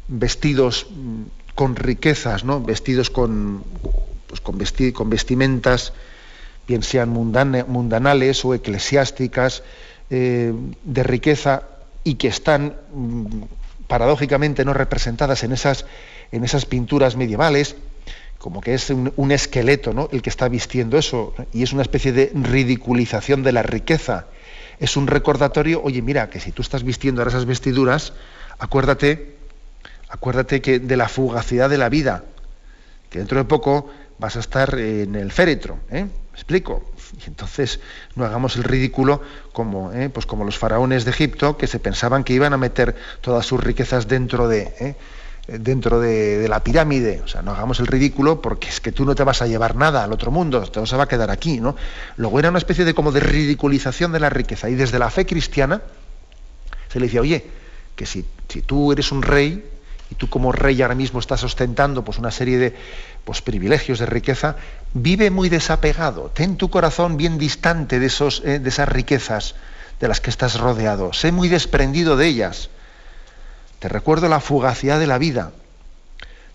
[0.08, 2.62] vestidos mm, con riquezas, ¿no?
[2.62, 3.64] vestidos con,
[4.28, 4.58] pues con,
[4.94, 5.94] con vestimentas,
[6.68, 9.64] bien sean mundanales o eclesiásticas,
[10.10, 10.54] eh,
[10.84, 11.64] de riqueza
[12.04, 13.26] y que están mm,
[13.88, 15.86] paradójicamente no representadas en esas,
[16.32, 17.76] en esas pinturas medievales,
[18.38, 20.10] como que es un, esqueleto ¿no?
[20.12, 24.28] el que está vistiendo eso, y es una especie de ridiculización de la riqueza.
[24.80, 28.14] Es un recordatorio, oye, mira, que si tú estás vistiendo ahora esas vestiduras,
[28.60, 29.36] acuérdate,
[30.08, 32.24] acuérdate que de la fugacidad de la vida,
[33.10, 36.04] que dentro de poco vas a estar en el féretro, ¿eh?
[36.04, 36.84] ¿Me explico?
[37.26, 37.80] Y entonces
[38.16, 39.22] no hagamos el ridículo
[39.54, 40.10] como, ¿eh?
[40.10, 43.64] pues como los faraones de Egipto, que se pensaban que iban a meter todas sus
[43.64, 44.96] riquezas dentro de, ¿eh?
[45.48, 47.22] dentro de, la pirámide.
[47.24, 49.76] O sea, no hagamos el ridículo porque es que tú no te vas a llevar
[49.76, 51.76] nada al otro mundo, todo se va a quedar aquí, ¿no?
[52.18, 54.70] Luego era una especie de como de ridiculización de la riqueza.
[54.70, 55.82] Y desde la fe cristiana
[56.90, 57.46] se le decía, oye,
[57.96, 59.64] que si, si tú eres un rey,
[60.10, 62.76] y tú como rey ahora mismo estás ostentando pues, una serie de
[63.28, 64.56] pues, privilegios de riqueza,
[64.94, 69.56] vive muy desapegado, ten tu corazón bien distante de, esos, eh, de esas riquezas
[70.00, 72.70] de las que estás rodeado, sé muy desprendido de ellas.
[73.80, 75.52] Te recuerdo la fugacidad de la vida.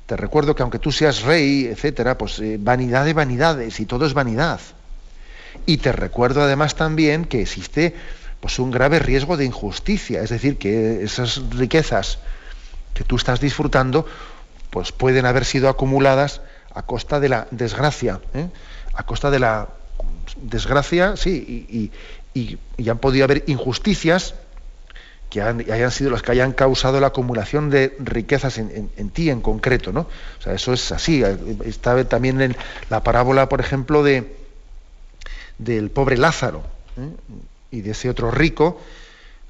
[0.07, 4.07] Te recuerdo que aunque tú seas rey, etcétera, pues eh, vanidad de vanidades y todo
[4.07, 4.59] es vanidad.
[5.67, 7.95] Y te recuerdo además también que existe
[8.41, 12.19] pues un grave riesgo de injusticia, es decir, que esas riquezas
[12.95, 14.07] que tú estás disfrutando,
[14.71, 16.41] pues pueden haber sido acumuladas
[16.75, 18.49] a costa de la desgracia, ¿eh?
[18.95, 19.69] a costa de la
[20.37, 21.91] desgracia, sí,
[22.35, 24.35] y, y han podido haber injusticias
[25.33, 29.91] que hayan sido las que hayan causado la acumulación de riquezas en, ti en concreto,
[29.91, 30.01] ¿no?
[30.01, 31.23] O sea, eso es así.
[31.65, 32.55] Está también en
[32.91, 34.37] la parábola, por ejemplo, de
[35.57, 36.63] del pobre Lázaro
[36.99, 37.09] ¿eh?
[37.71, 38.79] y de ese otro rico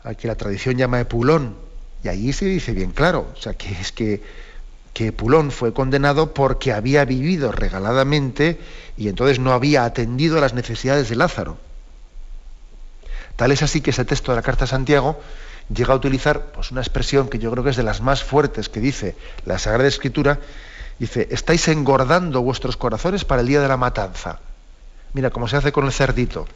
[0.05, 1.57] al que la tradición llama Epulón.
[2.05, 4.23] Y ahí se dice bien claro, o sea, que es que,
[4.93, 8.61] que Epulón fue condenado porque había vivido regaladamente
[8.97, 11.59] y entonces no había atendido a las necesidades de Lázaro.
[13.37, 15.21] Tal es así que ese texto de la Carta de Santiago
[15.73, 18.69] llega a utilizar pues, una expresión que yo creo que es de las más fuertes
[18.69, 20.39] que dice la Sagrada Escritura,
[20.99, 24.41] dice, estáis engordando vuestros corazones para el día de la matanza.
[25.15, 26.47] Mira, como se hace con el cerdito,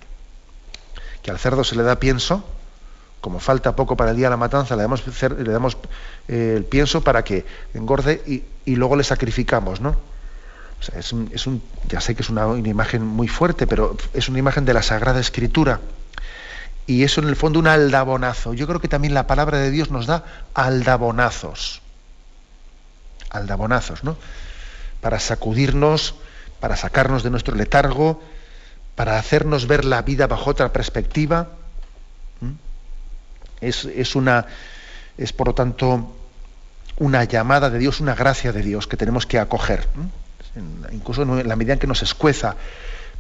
[1.22, 2.44] que al cerdo se le da pienso,
[3.20, 5.76] como falta poco para el día de la matanza, le damos,
[6.29, 9.96] eh, el pienso para que engorde y, luego le sacrificamos, ¿no?
[10.94, 14.64] es un, ya sé que es una, una imagen muy fuerte, pero es una imagen
[14.64, 15.81] de la Sagrada Escritura
[16.87, 18.55] y eso en el fondo un aldabonazo.
[18.55, 20.24] Yo creo que también la palabra de Dios nos da
[20.55, 21.83] aldabonazos.
[23.31, 24.16] Aldabonazos, ¿no?
[25.00, 26.14] Para sacudirnos,
[26.61, 28.22] para sacarnos de nuestro letargo,
[28.94, 31.48] para hacernos ver la vida bajo otra perspectiva.
[33.61, 34.47] Es, una,
[35.16, 36.14] es por lo tanto
[36.99, 39.87] una llamada de Dios, una gracia de Dios que tenemos que acoger.
[40.92, 42.57] Incluso en la medida en que nos escueza,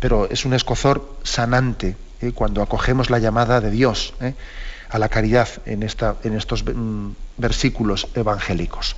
[0.00, 2.32] pero es un escozor sanante ¿eh?
[2.32, 4.34] cuando acogemos la llamada de Dios ¿eh?
[4.88, 8.96] a la caridad en, esta, en estos mm, versículos evangélicos.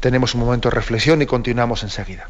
[0.00, 2.28] Tenemos un momento de reflexión y continuamos enseguida.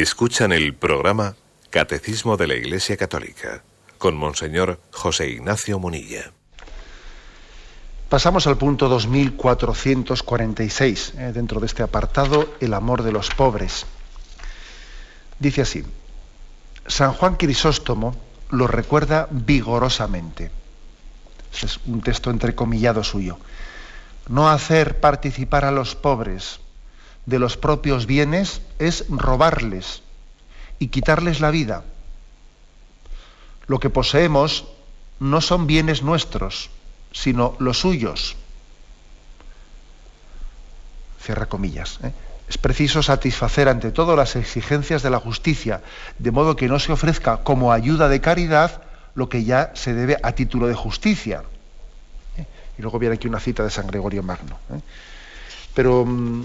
[0.00, 1.36] Escuchan el programa
[1.68, 3.62] Catecismo de la Iglesia Católica
[3.98, 6.32] con Monseñor José Ignacio Munilla.
[8.08, 13.84] Pasamos al punto 2446, eh, dentro de este apartado, el amor de los pobres.
[15.38, 15.84] Dice así,
[16.86, 18.16] San Juan Crisóstomo
[18.48, 20.50] lo recuerda vigorosamente.
[21.52, 23.36] es un texto entrecomillado suyo.
[24.28, 26.60] No hacer participar a los pobres
[27.26, 30.02] de los propios bienes es robarles
[30.78, 31.84] y quitarles la vida.
[33.66, 34.66] Lo que poseemos
[35.20, 36.70] no son bienes nuestros,
[37.12, 38.36] sino los suyos.
[41.20, 42.00] Cierra comillas.
[42.02, 42.12] ¿eh?
[42.48, 45.82] Es preciso satisfacer ante todo las exigencias de la justicia,
[46.18, 48.82] de modo que no se ofrezca como ayuda de caridad
[49.14, 51.44] lo que ya se debe a título de justicia.
[52.36, 52.46] ¿eh?
[52.78, 54.58] Y luego viene aquí una cita de San Gregorio Magno.
[54.72, 54.80] ¿eh?
[55.74, 56.44] Pero, mm,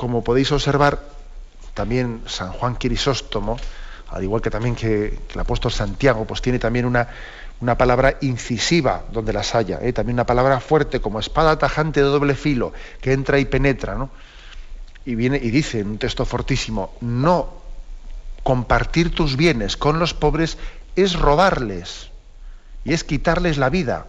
[0.00, 0.98] como podéis observar,
[1.74, 3.58] también San Juan Crisóstomo,
[4.08, 7.06] al igual que también que, el apóstol Santiago, pues tiene también una,
[7.60, 9.92] una palabra incisiva donde las haya, ¿eh?
[9.92, 12.72] también una palabra fuerte como espada tajante de doble filo
[13.02, 14.08] que entra y penetra, ¿no?
[15.04, 17.60] Y viene y dice en un texto fortísimo, no
[18.42, 20.56] compartir tus bienes con los pobres
[20.96, 22.08] es robarles
[22.86, 24.06] y es quitarles la vida.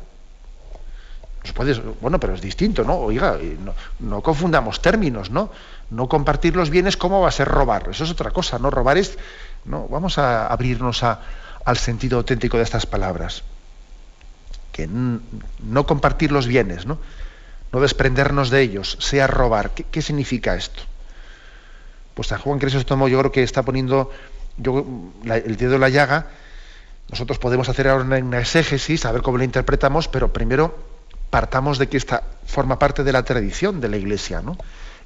[1.53, 2.97] Pues bueno, pero es distinto, ¿no?
[2.97, 5.49] Oiga, no, no, confundamos términos, ¿no?
[5.91, 7.89] No compartir los bienes, ¿cómo va a ser robar?
[7.91, 8.71] Eso es otra cosa, ¿no?
[8.71, 9.19] Robar es,
[9.65, 13.43] no, vamos a abrirnos al sentido auténtico de estas palabras.
[14.71, 16.97] Que no compartir los bienes, ¿no?
[17.71, 19.71] no desprendernos de ellos, sea robar.
[19.71, 20.83] ¿Qué, significa esto?
[22.13, 24.11] Pues a Juan Crisóstomo yo creo que está poniendo
[24.57, 24.85] yo,
[25.25, 26.27] el dedo en la llaga.
[27.09, 30.77] Nosotros podemos hacer ahora una, exégesis, a ver cómo la interpretamos, pero primero
[31.29, 34.57] partamos de que esta forma parte de la tradición de la Iglesia, ¿no?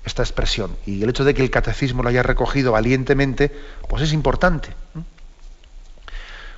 [0.05, 0.75] Esta expresión.
[0.85, 3.51] Y el hecho de que el catecismo lo haya recogido valientemente,
[3.89, 4.69] pues es importante.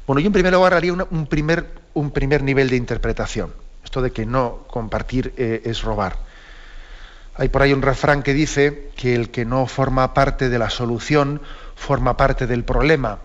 [0.05, 3.53] Bueno, yo en primer lugar haría un, primer, un primer nivel de interpretación.
[3.83, 6.17] Esto de que no compartir eh, es robar.
[7.35, 10.69] Hay por ahí un refrán que dice que el que no forma parte de la
[10.69, 11.41] solución
[11.75, 13.19] forma parte del problema.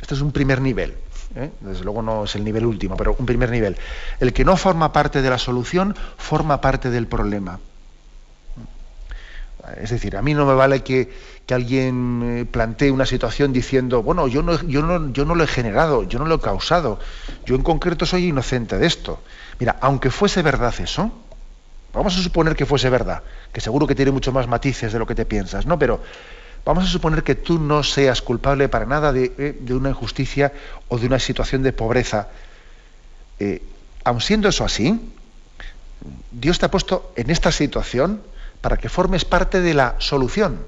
[0.00, 0.96] Este es un primer nivel.
[1.36, 1.50] ¿eh?
[1.60, 3.76] Desde luego no es el nivel último, pero un primer nivel.
[4.20, 7.60] El que no forma parte de la solución forma parte del problema.
[9.80, 14.26] Es decir, a mí no me vale que, alguien eh, plantee una situación diciendo, bueno,
[14.28, 16.98] yo no, yo, no, lo he generado, yo no lo he causado,
[17.44, 19.20] yo en concreto soy inocente de esto.
[19.58, 21.12] Mira, aunque fuese verdad eso,
[21.92, 25.06] vamos a suponer que fuese verdad, que seguro que tiene muchos más matices de lo
[25.06, 25.78] que te piensas, ¿no?
[25.78, 26.00] Pero
[26.64, 30.52] vamos a suponer que tú no seas culpable para nada de, eh, una injusticia
[30.88, 32.28] o de una situación de pobreza.
[33.38, 33.62] Eh,
[34.02, 34.98] aun siendo eso así,
[36.30, 38.22] Dios te ha puesto en esta situación
[38.64, 40.64] para que formes parte de la solución,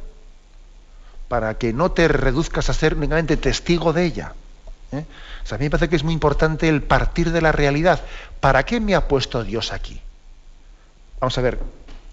[1.29, 4.35] para que no te reduzcas a ser únicamente testigo de ella.
[4.93, 5.07] ¿eh?
[5.51, 8.03] a mí me parece que es muy importante el partir de la realidad.
[8.39, 9.99] ¿Para qué me ha puesto Dios aquí?
[11.21, 11.59] Vamos a ver,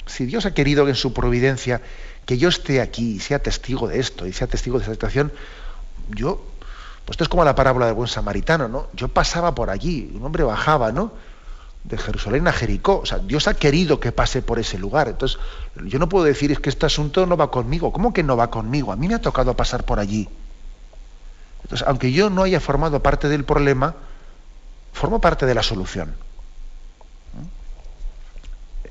[0.05, 1.81] si Dios ha querido en su providencia
[2.25, 5.33] que yo esté aquí y sea testigo de esto y sea testigo de esta situación,
[6.11, 6.45] yo,
[7.03, 8.87] pues esto es como la parábola del buen samaritano, ¿no?
[8.93, 11.11] Yo pasaba por allí, un hombre bajaba, ¿no?
[11.83, 12.99] De Jerusalén a Jericó.
[12.99, 15.07] O sea, Dios ha querido que pase por ese lugar.
[15.07, 15.39] Entonces,
[15.85, 17.91] yo no puedo decir es que este asunto no va conmigo.
[17.91, 18.91] ¿Cómo que no va conmigo?
[18.91, 20.29] A mí me ha tocado pasar por allí.
[21.63, 23.95] Entonces, aunque yo no haya formado parte del problema,
[24.91, 26.15] formo parte de la solución.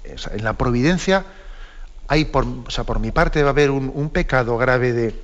[0.05, 1.25] en la providencia
[2.09, 5.15] hay, por, o sea, por mi parte va a haber un, un pecado grave de,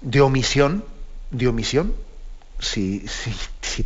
[0.00, 0.84] de omisión,
[1.30, 1.94] de omisión,
[2.62, 3.04] si,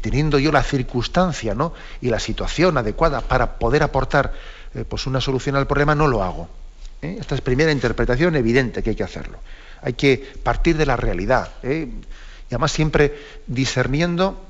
[0.01, 1.73] teniendo yo la circunstancia ¿no?
[2.01, 4.33] y la situación adecuada para poder aportar
[4.75, 6.49] eh, pues una solución al problema, no lo hago.
[7.01, 7.17] ¿eh?
[7.19, 9.39] Esta es primera interpretación evidente que hay que hacerlo.
[9.83, 11.53] Hay que partir de la realidad.
[11.63, 11.89] ¿eh?
[12.51, 13.15] Y además siempre
[13.47, 14.45] discerniendo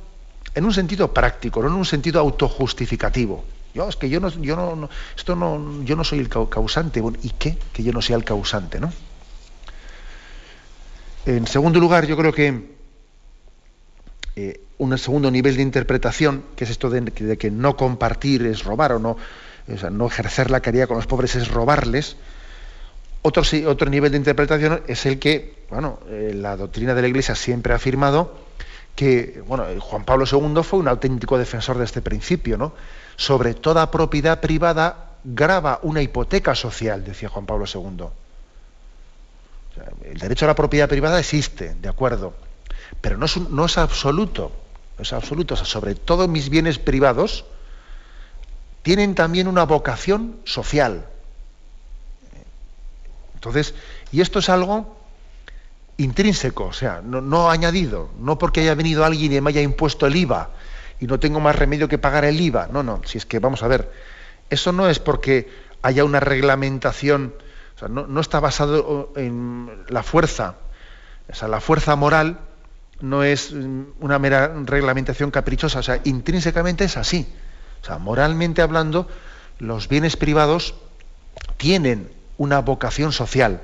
[0.55, 3.45] en un sentido práctico, no en un sentido autojustificativo.
[3.75, 7.03] Yo, es que yo no, yo no, esto no, yo no soy el causante.
[7.23, 7.59] ¿Y qué?
[7.73, 8.91] Que yo no sea el causante, ¿no?
[11.27, 12.76] En segundo lugar, yo creo que
[14.37, 18.93] eh, un segundo nivel de interpretación, que es esto de, que no compartir es robar
[18.93, 19.17] o no,
[19.91, 22.17] no ejercer la caridad con los pobres es robarles.
[23.23, 27.35] Otro, otro nivel de interpretación es el que, bueno, eh, la doctrina de la Iglesia
[27.35, 28.39] siempre ha afirmado
[28.95, 32.75] que, bueno, Juan Pablo II fue un auténtico defensor de este principio, ¿no?
[33.17, 38.07] Sobre toda propiedad privada graba una hipoteca social, decía Juan Pablo II.
[40.05, 42.35] el derecho a la propiedad privada existe, de acuerdo,
[43.01, 44.53] pero no es, no es absoluto,
[44.99, 45.57] no es absoluto.
[45.57, 47.45] sobre todo mis bienes privados
[48.83, 51.07] tienen también una vocación social.
[53.35, 53.75] Entonces,
[54.13, 54.97] y esto es algo
[55.99, 60.17] intrínseco, o sea, no, añadido, no porque haya venido alguien y me haya impuesto el
[60.17, 60.51] IVA
[61.01, 62.69] y no tengo más remedio que pagar el IVA.
[62.71, 63.91] No, no, si es que vamos a ver,
[64.51, 65.51] eso no es porque
[65.83, 67.35] haya una reglamentación,
[67.77, 70.57] o sea, no, está basado en la fuerza,
[71.29, 72.39] o sea, la fuerza moral
[73.01, 73.53] no es
[74.01, 77.27] una mera reglamentación caprichosa, o sea, intrínsecamente es así.
[77.83, 79.09] O sea, moralmente hablando,
[79.59, 80.75] los bienes privados
[81.57, 83.61] tienen una vocación social.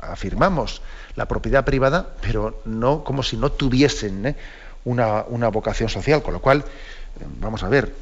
[0.00, 0.82] Afirmamos
[1.16, 4.36] la propiedad privada, pero no como si no tuviesen ¿eh?
[4.84, 7.94] una, una, vocación social, con lo cual, eh, vamos a ver,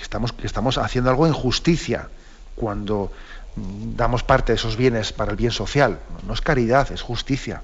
[0.00, 2.08] estamos, estamos haciendo algo en justicia
[2.56, 3.12] cuando
[3.56, 6.00] damos parte de esos bienes para el bien social.
[6.26, 7.62] No es caridad, es justicia.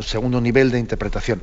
[0.00, 1.42] Segundo nivel de interpretación.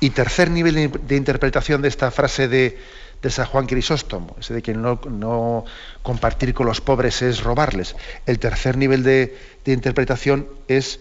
[0.00, 2.78] Y tercer nivel de interpretación de esta frase de,
[3.22, 5.64] de San Juan Crisóstomo, ese de que no,
[6.02, 7.96] compartir con los pobres es robarles.
[8.26, 9.36] El tercer nivel de,
[9.66, 11.00] interpretación es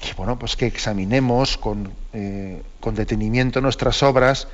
[0.00, 4.48] que, bueno, pues que examinemos con, eh, con detenimiento nuestras obras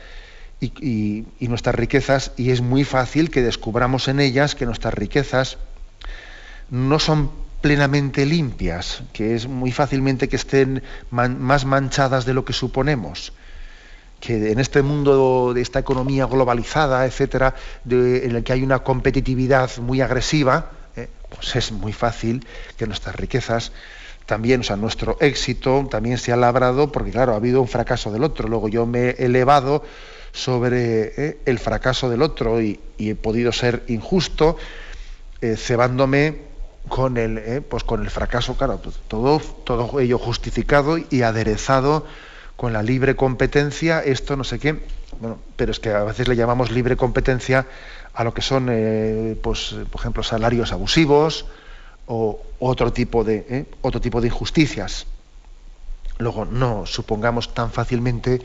[0.61, 5.59] y, nuestras riquezas y es muy fácil que descubramos en ellas que nuestras riquezas
[6.71, 7.31] no son
[7.61, 13.33] plenamente limpias, que es muy fácilmente que estén más manchadas de lo que suponemos
[14.21, 17.55] que en este mundo de esta economía globalizada, etcétera,
[17.89, 22.47] en el que hay una competitividad muy agresiva, eh, pues es muy fácil
[22.77, 23.73] que nuestras riquezas
[24.27, 28.13] también, o sea, nuestro éxito también se ha labrado, porque claro, ha habido un fracaso
[28.13, 28.49] del otro.
[28.49, 29.83] Luego yo me he elevado
[30.33, 34.57] sobre eh, el fracaso del otro y, he podido ser injusto,
[35.41, 36.50] eh, cebándome
[36.89, 42.07] con el, pues con el fracaso, claro, todo, todo ello justificado y aderezado
[42.57, 44.83] con la libre competencia, esto no sé qué,
[45.21, 47.67] bueno, pero es que a veces le llamamos libre competencia
[48.13, 51.47] a lo que son, eh, pues, por ejemplo, salarios abusivos
[52.07, 55.07] o otro tipo de, eh, otro tipo de injusticias.
[56.19, 58.43] Luego, no supongamos tan fácilmente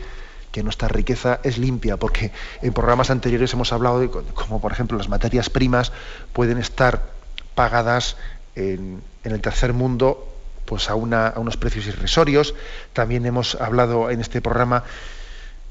[0.52, 2.32] que nuestra riqueza es limpia, porque
[2.62, 5.92] en programas anteriores hemos hablado de cómo, por ejemplo, las materias primas
[6.32, 7.15] pueden estar
[7.56, 8.18] pagadas
[8.56, 10.32] en, el tercer mundo
[10.66, 12.54] pues a, unos precios irrisorios.
[12.94, 14.84] También hemos hablado en este programa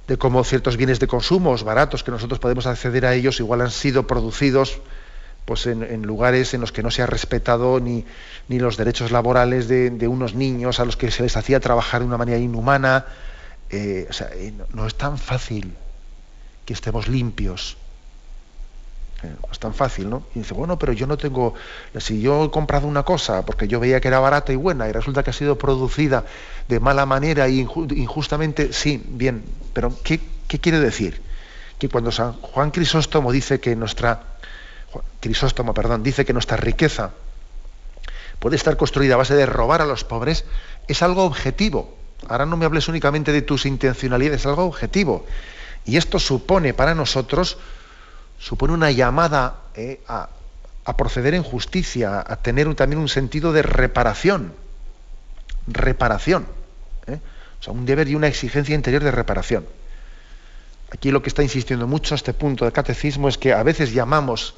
[0.08, 3.70] de cómo ciertos bienes de consumo baratos que nosotros podemos acceder a ellos igual han
[3.70, 4.80] sido producidos
[5.46, 8.04] pues en, lugares en los que no se ha respetado ni,
[8.48, 12.06] ni los derechos laborales de, unos niños a los que se les hacía trabajar de
[12.06, 13.04] una manera inhumana.
[13.68, 15.74] Eh, o sea, eh, no es tan fácil
[16.64, 17.76] que estemos limpios
[19.50, 20.24] es tan fácil, ¿no?
[20.34, 21.54] Y dice, bueno, pero yo no tengo,
[21.98, 24.92] si yo he comprado una cosa porque yo veía que era barata y buena y
[24.92, 26.24] resulta que ha sido producida
[26.68, 31.20] de mala manera e injustamente, sí, bien, pero ¿qué, quiere decir?
[31.78, 34.22] Que cuando San Juan Crisóstomo dice que nuestra,
[35.20, 37.10] Crisóstomo, perdón, dice que nuestra riqueza
[38.38, 40.44] puede estar construida a base de robar a los pobres,
[40.86, 41.96] es algo objetivo.
[42.28, 45.26] Ahora no me hables únicamente de tus intencionalidades, es algo objetivo.
[45.84, 47.58] Y esto supone para nosotros
[48.44, 50.28] supone una llamada eh, a,
[50.98, 54.52] proceder en justicia, a tener también un sentido de reparación.
[55.66, 56.46] Reparación.
[57.06, 57.18] Eh.
[57.58, 59.66] O sea, un deber y una exigencia interior de reparación.
[60.92, 64.54] Aquí lo que está insistiendo mucho este punto del catecismo es que a veces llamamos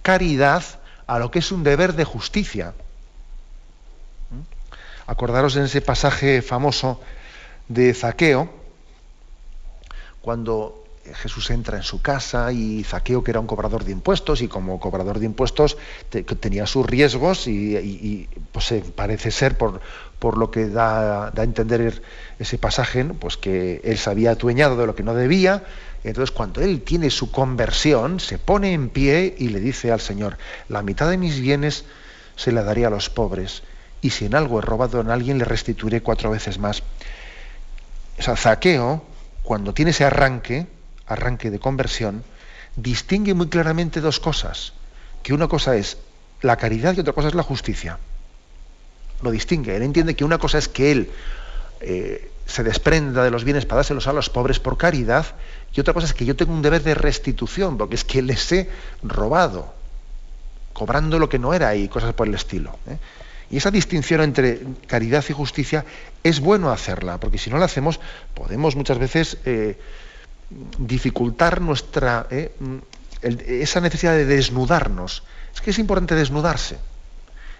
[0.00, 0.64] caridad
[1.06, 2.72] a lo que es un deber de justicia.
[4.30, 5.10] ¿Mm?
[5.10, 7.02] Acordaros en ese pasaje famoso
[7.68, 8.48] de Zaqueo,
[10.22, 14.48] cuando Jesús entra en su casa y Zaqueo, que era un cobrador de impuestos, y
[14.48, 15.76] como cobrador de impuestos
[16.40, 19.80] tenía sus riesgos y, pues parece ser, por,
[20.18, 22.02] por lo que da, a entender
[22.38, 25.64] ese pasaje, pues que él se había atueñado de lo que no debía.
[26.04, 30.38] Entonces, cuando él tiene su conversión, se pone en pie y le dice al Señor,
[30.68, 31.84] la mitad de mis bienes
[32.36, 33.62] se la daría a los pobres,
[34.02, 36.82] y si en algo he robado en alguien, le restituiré cuatro veces más.
[38.18, 39.02] O sea, Zaqueo,
[39.42, 40.66] cuando tiene ese arranque,
[41.06, 42.24] arranque de conversión,
[42.76, 44.72] distingue muy claramente dos cosas,
[45.22, 45.98] que una cosa es
[46.42, 47.98] la caridad y otra cosa es la justicia.
[49.22, 51.10] Lo distingue, él entiende que una cosa es que él
[51.80, 55.26] eh, se desprenda de los bienes para dárselos a los pobres por caridad,
[55.74, 58.52] y otra cosa es que yo tengo un deber de restitución, porque es que les
[58.52, 58.70] he
[59.02, 59.74] robado,
[60.72, 62.78] cobrando lo que no era y cosas por el estilo.
[62.86, 62.98] ¿eh?
[63.50, 65.84] Y esa distinción entre caridad y justicia
[66.22, 68.00] es bueno hacerla, porque si no la hacemos,
[68.34, 69.78] podemos muchas veces eh,
[70.78, 72.52] dificultar nuestra eh,
[73.22, 75.22] esa necesidad de desnudarnos.
[75.54, 76.78] Es que es importante desnudarse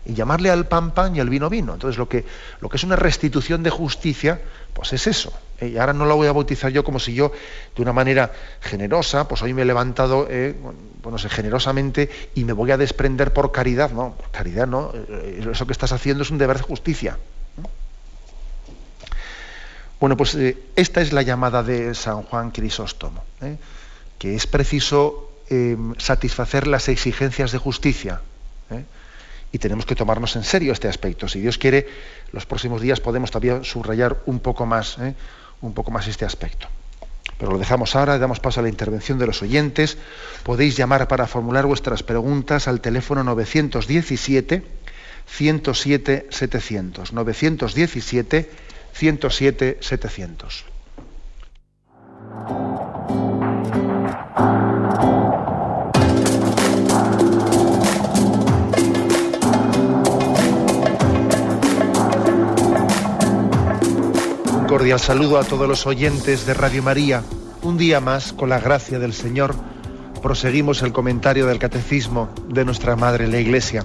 [0.04, 1.74] y llamarle al pan pan y al vino vino.
[1.74, 2.24] Entonces lo que,
[2.60, 4.40] lo que es una restitución de justicia,
[4.72, 5.32] pues es eso.
[5.60, 7.32] Eh, y ahora no lo voy a bautizar yo como si yo,
[7.74, 10.54] de una manera generosa, pues hoy me he levantado, eh,
[11.02, 13.90] bueno, generosamente y me voy a desprender por caridad.
[13.90, 14.92] No, caridad no.
[15.50, 17.18] Eso que estás haciendo es un deber de justicia.
[19.98, 23.56] Bueno, pues eh, esta es la llamada de San Juan Crisóstomo, ¿eh?
[24.18, 28.20] que es preciso em, satisfacer las exigencias de justicia.
[28.70, 28.84] ¿eh?
[29.52, 31.28] Y tenemos que tomarnos en serio este aspecto.
[31.28, 31.88] Si Dios quiere,
[32.32, 34.98] los próximos días podemos todavía subrayar un poco más,
[35.62, 36.68] un poco más este aspecto.
[37.38, 39.96] Pero lo dejamos ahora, damos paso a la intervención de los oyentes.
[40.42, 44.62] Podéis llamar para formular vuestras preguntas al teléfono 917
[45.26, 47.12] 107 700.
[47.12, 48.50] 917
[48.96, 50.64] 107 700.
[64.54, 67.22] Un cordial saludo a todos los oyentes de Radio María.
[67.60, 69.54] Un día más, con la gracia del Señor,
[70.22, 73.84] proseguimos el comentario del Catecismo de nuestra Madre la Iglesia.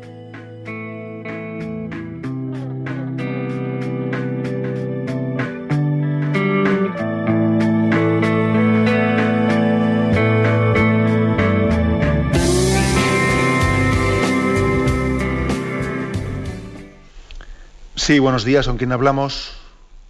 [18.11, 19.57] Sí, buenos días, ¿con quién hablamos?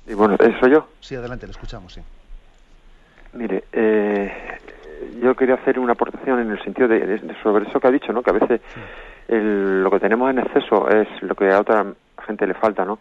[0.06, 0.86] Y bueno, ¿eso yo?
[1.00, 2.00] Sí, adelante, le escuchamos, sí.
[3.34, 4.32] Mire, eh,
[5.22, 8.10] yo quería hacer una aportación en el sentido de, de- sobre eso que ha dicho,
[8.14, 8.22] ¿no?
[8.22, 8.62] Que a veces
[9.28, 11.92] el- lo que tenemos en exceso es lo que a otra
[12.26, 13.00] gente le falta, ¿no?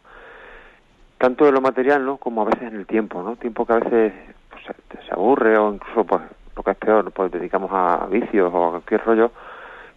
[1.18, 2.18] Tanto en lo material, ¿no?
[2.18, 3.38] Como a veces en el tiempo, ¿no?
[3.38, 4.12] Tiempo que a veces
[4.50, 6.24] pues, se, se aburre o incluso, pues,
[6.58, 9.32] lo que es peor, pues dedicamos a vicios o a cualquier rollo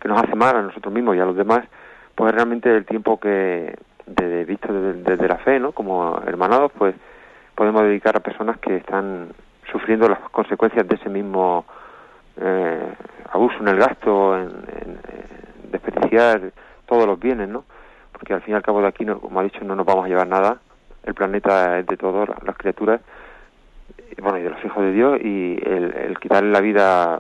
[0.00, 1.66] que nos hace mal a nosotros mismos y a los demás,
[2.14, 3.74] pues realmente el tiempo que,
[4.06, 5.72] de, de- visto desde, desde la fe, ¿no?
[5.72, 6.94] Como hermanados, pues
[7.54, 9.28] podemos dedicar a personas que están
[9.70, 11.64] sufriendo las consecuencias de ese mismo
[12.40, 12.82] eh,
[13.30, 14.50] abuso en el gasto, en,
[15.70, 16.52] desperdiciar
[16.86, 17.64] todos los bienes, ¿no?
[18.12, 20.04] Porque al fin y al cabo de aquí, no, como ha dicho, no nos vamos
[20.04, 20.58] a llevar nada.
[21.04, 23.00] El planeta es de todas las criaturas,
[24.20, 27.18] bueno, y de los hijos de Dios, y el, el quitarle la vida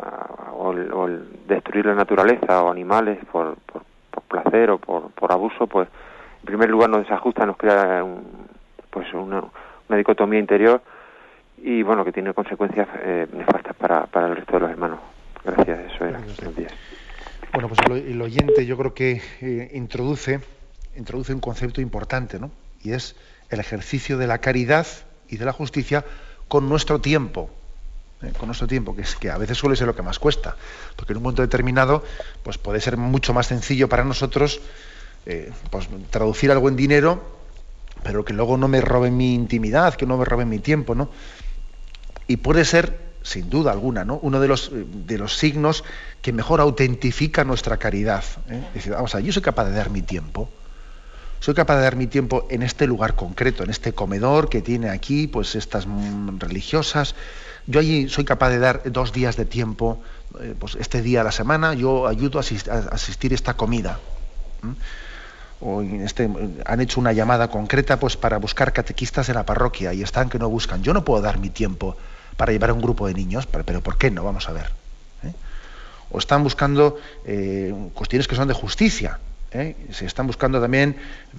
[0.52, 3.82] o el, o el destruir la naturaleza o animales por, por,
[4.28, 5.88] placer o por abuso, pues
[6.42, 8.24] en primer lugar nos desajusta, nos crea un,
[8.90, 9.44] pues una,
[9.88, 10.82] una dicotomía interior
[11.58, 14.98] y bueno que tiene consecuencias eh, nefastas para, para el resto de los hermanos.
[15.44, 16.18] Gracias, eso era.
[16.18, 16.72] Buenos días.
[17.52, 20.40] Bueno, pues el, el oyente yo creo que eh, introduce,
[20.96, 22.50] introduce un concepto importante, ¿no?
[22.82, 23.14] Y es
[23.50, 24.86] el ejercicio de la caridad
[25.28, 26.04] y de la justicia
[26.48, 27.50] con nuestro tiempo.
[28.22, 28.32] ¿eh?
[28.36, 30.56] Con nuestro tiempo, que es que a veces suele ser lo que más cuesta.
[30.96, 32.02] Porque en un momento determinado,
[32.42, 34.60] pues puede ser mucho más sencillo para nosotros
[35.26, 37.22] eh, pues, traducir algo en dinero,
[38.02, 41.10] pero que luego no me robe mi intimidad, que no me robe mi tiempo, ¿no?
[42.26, 44.18] y puede ser, sin duda alguna, ¿no?
[44.22, 45.84] uno de los, eh, de los signos
[46.22, 48.24] que mejor autentifica nuestra caridad.
[48.48, 48.62] ¿eh?
[48.74, 50.48] Decir, vamos a ver, yo soy capaz de dar mi tiempo.
[51.40, 54.90] Soy capaz de dar mi tiempo en este lugar concreto, en este comedor que tiene
[54.90, 57.16] aquí, pues estas mm, religiosas.
[57.66, 60.00] Yo allí soy capaz de dar dos días de tiempo,
[60.40, 63.54] eh, pues este día a la semana, yo ayudo a, asis- a asistir a esta
[63.54, 63.98] comida.
[65.62, 66.28] O este,
[66.66, 70.38] han hecho una llamada concreta pues para buscar catequistas en la parroquia y están que
[70.38, 70.82] no buscan.
[70.82, 71.96] Yo no puedo dar mi tiempo
[72.36, 74.24] para llevar a un grupo de niños, pero, pero ¿por qué no?
[74.24, 74.72] Vamos a ver.
[75.22, 75.32] ¿eh?
[76.10, 79.20] O están buscando eh, cuestiones que son de justicia.
[79.52, 79.76] ¿eh?
[79.92, 80.96] Se están buscando también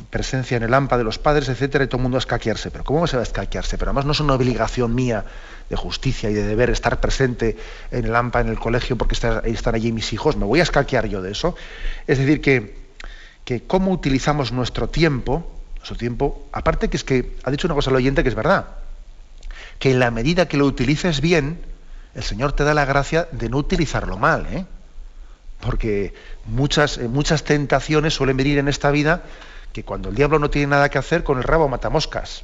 [0.09, 2.71] presencia en el AMPA de los padres, etcétera, y todo el mundo a escaquearse.
[2.71, 3.77] Pero ¿cómo se va a escaquearse?
[3.77, 5.25] Pero además no es una obligación mía
[5.69, 7.57] de justicia y de deber estar presente
[7.91, 10.37] en el AMPA, en el colegio, porque están, están allí mis hijos.
[10.37, 11.55] ¿Me voy a escaquear yo de eso?
[12.07, 12.82] Es decir, que
[13.45, 17.89] que cómo utilizamos nuestro tiempo, nuestro tiempo, aparte que es que ha dicho una cosa
[17.89, 18.67] al oyente que es verdad,
[19.79, 21.59] que en la medida que lo utilices bien,
[22.15, 24.65] el Señor te da la gracia de no utilizarlo mal, ¿eh?
[25.59, 26.13] porque
[26.45, 29.23] muchas, eh, muchas tentaciones suelen venir en esta vida
[29.71, 32.43] que cuando el diablo no tiene nada que hacer, con el rabo mata moscas.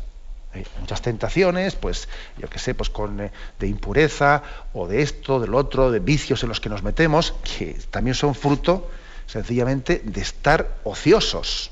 [0.51, 4.41] Hay muchas tentaciones, pues, yo qué sé, pues con eh, de impureza
[4.73, 8.33] o de esto, del otro, de vicios en los que nos metemos, que también son
[8.33, 8.89] fruto
[9.30, 11.71] sencillamente de estar ociosos.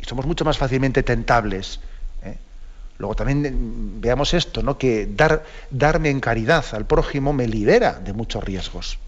[0.00, 1.80] Y somos mucho más fácilmente tentables.
[2.22, 2.36] ¿eh?
[2.98, 4.76] Luego también eh, veamos esto, ¿no?
[4.76, 8.98] que dar, darme en caridad al prójimo me libera de muchos riesgos.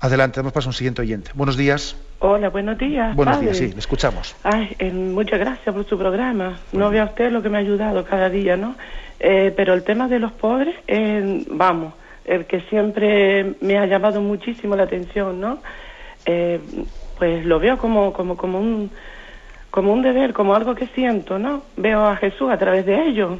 [0.00, 1.30] Adelante, damos paso a un siguiente oyente.
[1.34, 1.96] Buenos días.
[2.18, 3.14] Hola, buenos días.
[3.14, 3.46] Buenos padre.
[3.46, 4.34] días, sí, le escuchamos.
[4.42, 6.58] Ay, eh, muchas gracias por su programa.
[6.72, 8.74] No vea usted lo que me ha ayudado cada día, ¿no?
[9.20, 10.74] Eh, pero el tema de los pobres,
[11.50, 11.94] vamos,
[12.26, 15.58] el que siempre me ha llamado muchísimo la atención, ¿no?
[16.26, 16.60] Eh,
[17.18, 18.90] pues lo veo como, como, como un
[19.70, 21.62] como un deber, como algo que siento, ¿no?
[21.76, 23.38] Veo a Jesús a través de ellos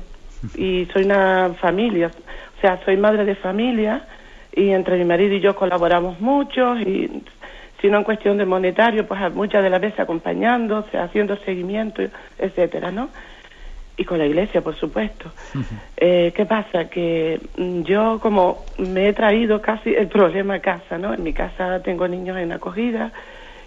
[0.54, 2.10] y soy una familia,
[2.58, 4.06] o sea, soy madre de familia
[4.52, 7.22] y entre mi marido y yo colaboramos mucho y
[7.80, 11.36] si no en cuestión de monetario, pues muchas de las veces acompañando, o sea, haciendo
[11.38, 12.02] seguimiento,
[12.38, 13.08] etcétera, ¿no?
[13.98, 15.30] Y con la iglesia, por supuesto.
[15.96, 16.90] eh, ¿Qué pasa?
[16.90, 21.14] Que mm, yo como me he traído casi el problema a casa, ¿no?
[21.14, 23.10] En mi casa tengo niños en acogida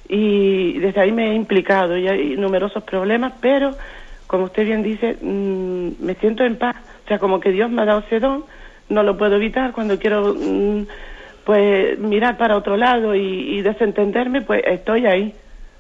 [0.08, 3.76] y desde ahí me he implicado y hay numerosos problemas, pero
[4.28, 6.76] como usted bien dice, mm, me siento en paz.
[7.06, 8.44] O sea, como que Dios me ha dado ese don,
[8.90, 10.86] no lo puedo evitar cuando quiero mm,
[11.44, 15.34] pues mirar para otro lado y, y desentenderme, pues estoy ahí.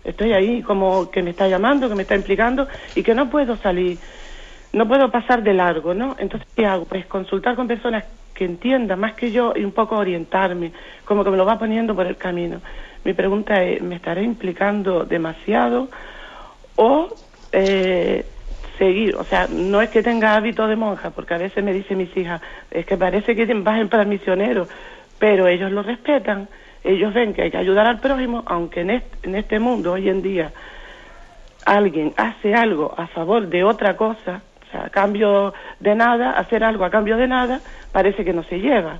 [0.03, 3.57] Estoy ahí como que me está llamando, que me está implicando y que no puedo
[3.57, 3.99] salir,
[4.73, 6.15] no puedo pasar de largo, ¿no?
[6.19, 6.85] Entonces, ¿qué hago?
[6.85, 10.71] Pues consultar con personas que entiendan más que yo y un poco orientarme,
[11.05, 12.61] como que me lo va poniendo por el camino.
[13.03, 15.89] Mi pregunta es, ¿me estaré implicando demasiado
[16.75, 17.09] o
[17.51, 18.25] eh,
[18.77, 19.15] seguir?
[19.15, 22.15] O sea, no es que tenga hábito de monja, porque a veces me dicen mis
[22.15, 22.41] hijas,
[22.71, 24.67] es que parece que vas en plan misionero,
[25.17, 26.47] pero ellos lo respetan,
[26.83, 30.07] ellos ven que hay que ayudar al prójimo, aunque en este, en este mundo hoy
[30.07, 30.51] en día
[31.65, 36.63] alguien hace algo a favor de otra cosa, o sea, a cambio de nada, hacer
[36.63, 37.61] algo a cambio de nada,
[37.91, 38.99] parece que no se lleva.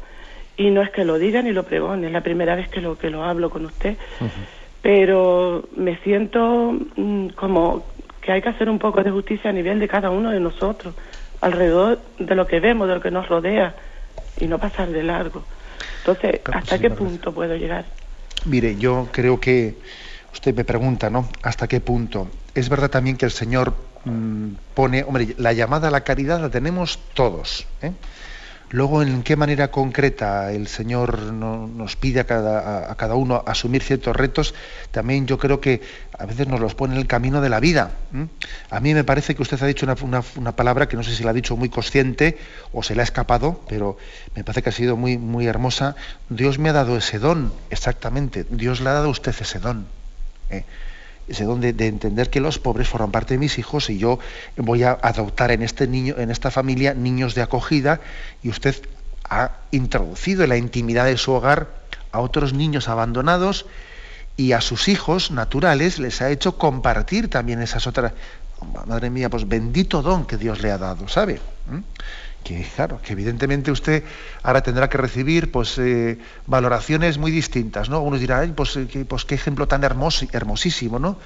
[0.58, 2.98] Y no es que lo diga ni lo pregone, es la primera vez que lo,
[2.98, 3.96] que lo hablo con usted,
[4.82, 7.86] pero me siento mm, como
[8.22, 10.96] que hay que hacer un poco de justicia a nivel de cada uno de nosotros,
[11.40, 13.76] alrededor de lo que vemos, de lo que nos rodea,
[14.40, 15.44] y no pasar de largo.
[16.00, 17.86] Entonces, ¿hasta qué punto puedo llegar?
[18.46, 19.76] Mire, yo creo que
[20.34, 21.30] usted me pregunta, ¿no?
[21.44, 22.28] ¿Hasta qué punto?
[22.60, 26.50] Es verdad también que el Señor mm, pone, hombre, la llamada a la caridad la
[26.50, 27.66] tenemos todos.
[27.82, 27.94] ¿eh?
[28.72, 34.14] Luego, ¿en qué manera concreta el Señor no- nos pide a cada, uno asumir ciertos
[34.16, 34.54] retos?
[34.92, 35.82] También yo creo que
[36.18, 37.92] a veces nos los pone en el camino de la vida.
[38.70, 39.88] A mí me parece que usted ha dicho
[40.36, 42.38] una palabra que no sé si la ha dicho muy consciente
[42.74, 43.98] o se le ha escapado, pero
[44.36, 45.96] me parece que ha sido muy, muy hermosa.
[46.28, 48.46] Dios me ha dado ese don, exactamente.
[48.52, 49.88] Dios le ha dado a usted ese don.
[50.52, 50.66] ¿eh?
[51.30, 54.20] Ese de entender que los pobres forman parte de mis hijos y yo
[54.58, 58.02] voy a adoptar en este niño, en esta familia, niños de acogida,
[58.44, 58.76] y usted
[59.30, 61.68] ha introducido en la intimidad de su hogar
[62.12, 63.66] a otros niños abandonados
[64.36, 68.14] y a sus hijos naturales les ha hecho compartir también esas otras.
[68.88, 71.40] Madre mía, pues bendito don que Dios le ha dado, ¿sabe?
[71.70, 71.80] ¿Mm?
[72.44, 74.04] Que claro, que evidentemente usted
[74.44, 78.00] ahora tendrá que recibir pues eh, valoraciones muy distintas, ¿no?
[78.02, 81.20] Unos dirán, "Ay, pues, eh, qué, pues qué ejemplo tan hermoso, hermosísimo, ¿no?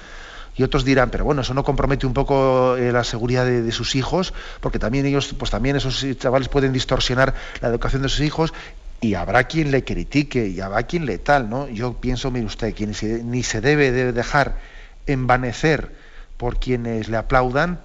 [0.56, 3.94] Y otros dirán, pero bueno, eso no compromete un poco eh, la seguridad de, sus
[3.96, 8.52] hijos, porque también ellos, pues también esos chavales pueden distorsionar la educación de sus hijos
[9.00, 11.68] y habrá quien le critique y habrá quien le tal, ¿no?
[11.68, 14.58] Yo pienso, mire usted, se- ni se debe de dejar
[15.06, 15.94] envanecer
[16.36, 17.80] por quienes le aplaudan,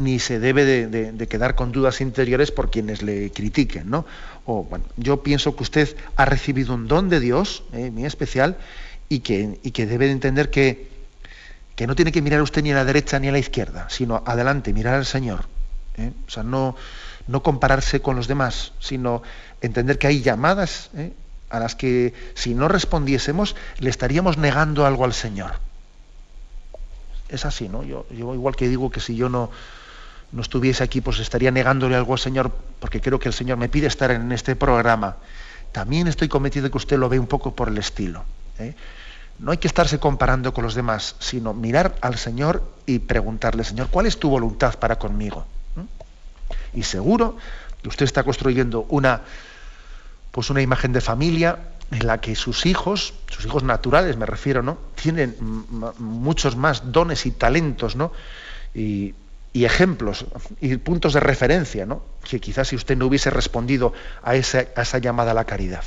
[0.00, 4.06] ni se debe de, quedar con dudas interiores por quienes le critiquen, ¿no?
[4.46, 8.56] O, bueno, yo pienso que usted ha recibido un don de Dios, eh, muy especial,
[9.08, 10.88] y que, y que debe de entender que,
[11.76, 14.22] que no tiene que mirar usted ni a la derecha ni a la izquierda, sino
[14.26, 15.44] adelante, mirar al Señor.
[15.98, 16.12] ¿eh?
[16.26, 16.76] O sea, no,
[17.26, 19.22] no compararse con los demás, sino
[19.60, 21.12] entender que hay llamadas ¿eh?
[21.50, 25.52] a las que si no respondiésemos le estaríamos negando algo al Señor.
[27.28, 27.84] Es así, ¿no?
[27.84, 29.50] Yo igual que digo que si yo no,
[30.32, 33.68] no estuviese aquí, pues estaría negándole algo al Señor, porque creo que el Señor me
[33.68, 35.16] pide estar en este programa.
[35.72, 38.24] También estoy de que usted lo ve un poco por el estilo.
[38.58, 38.74] ¿eh?
[39.38, 43.88] No hay que estarse comparando con los demás, sino mirar al Señor y preguntarle, Señor,
[43.90, 45.46] ¿cuál es tu voluntad para conmigo?
[46.74, 47.36] Y seguro
[47.82, 49.22] que usted está construyendo una,
[50.30, 51.58] pues una imagen de familia
[51.90, 54.78] en la que sus hijos, sus hijos naturales me refiero, ¿no?
[54.94, 55.36] Tienen
[55.98, 58.12] muchos más dones y talentos, ¿no?
[58.74, 59.14] Y,
[59.52, 60.26] y ejemplos
[60.60, 62.02] y puntos de referencia, ¿no?
[62.28, 63.92] Que quizás si usted no hubiese respondido
[64.22, 65.82] a esa, a esa llamada a la caridad.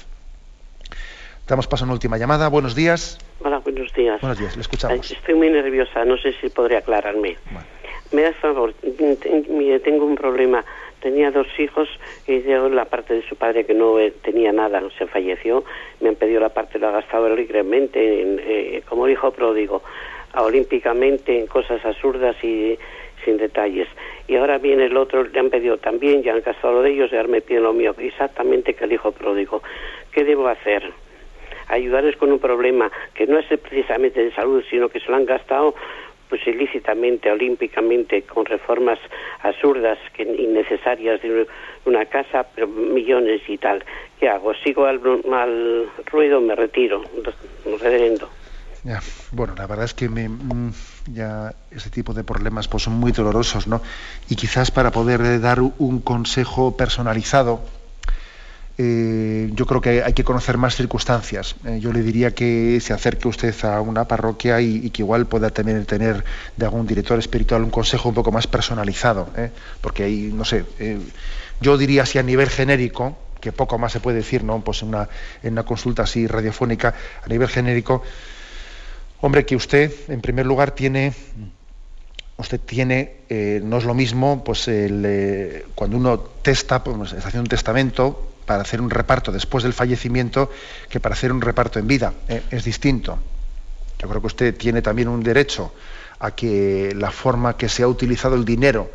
[1.48, 2.48] Damos paso a una última llamada.
[2.48, 3.20] Buenos días.
[3.42, 4.22] Hola, buenos días.
[4.22, 5.12] Buenos días, le escuchamos.
[5.12, 7.38] Estoy muy nerviosa, no sé si podría aclararme.
[7.52, 7.68] Bueno.
[8.14, 10.64] me das favor, tengo un problema.
[11.02, 11.90] Tenía dos hijos
[12.28, 15.66] y yo la parte de su padre que no eh, tenía nada, se falleció,
[16.00, 19.84] me han pedido la parte, lo ha gastado alegremente en, eh, como hijo pródigo,
[20.34, 22.80] olímpicamente en cosas absurdas y
[23.24, 23.88] sin detalles.
[24.28, 27.16] Y ahora viene el otro, le han pedido también, ya han gastado de ellos y
[27.16, 29.62] ahora me piden lo mío, exactamente que el hijo pródigo.
[30.12, 30.84] ¿Qué debo hacer?
[31.68, 35.26] Ayudarles con un problema que no es precisamente de salud, sino que se lo han
[35.26, 35.76] gastado
[36.30, 38.98] pues ilícitamente, olímpicamente, con reformas
[39.42, 41.46] absurdas, que innecesarias de
[41.86, 43.84] una casa, millones y tal.
[44.20, 44.56] ¿Qué hago?
[44.56, 45.00] ¿Sigo al,
[45.32, 47.04] al ruido me retiro?
[47.80, 48.30] Reverendo.
[48.84, 50.74] Ya, bueno, la verdad es que me, mm,
[51.14, 53.82] ya ese tipo de problemas pues, son muy dolorosos, ¿no?
[54.30, 57.62] Y quizás para poder dar un consejo personalizado,
[58.78, 61.56] eh, yo creo que hay que conocer más circunstancias.
[61.66, 65.50] Eh, yo le diría que se acerque usted a una parroquia y, que igual pueda
[65.52, 66.26] también tener
[66.58, 69.52] de algún director espiritual un consejo un poco más personalizado, ¿eh?
[69.80, 70.66] porque ahí, no sé,
[71.62, 74.62] yo diría así a nivel genérico, que poco más se puede decir, ¿no?
[74.62, 75.10] Pues en una,
[75.44, 78.02] en una consulta así radiofónica, a nivel genérico,
[79.26, 81.14] hombre, que usted, en primer lugar, tiene
[82.36, 83.18] usted tiene,
[83.64, 84.70] no es lo mismo, pues
[85.76, 90.50] cuando uno testa, pues, está haciendo un testamento, para hacer un reparto después del fallecimiento
[90.90, 92.14] que para hacer un reparto en vida.
[92.28, 92.44] ¿eh?
[92.52, 93.18] Es distinto.
[94.00, 95.74] Yo creo que usted tiene también un derecho
[96.20, 98.92] a que la forma que se ha utilizado el dinero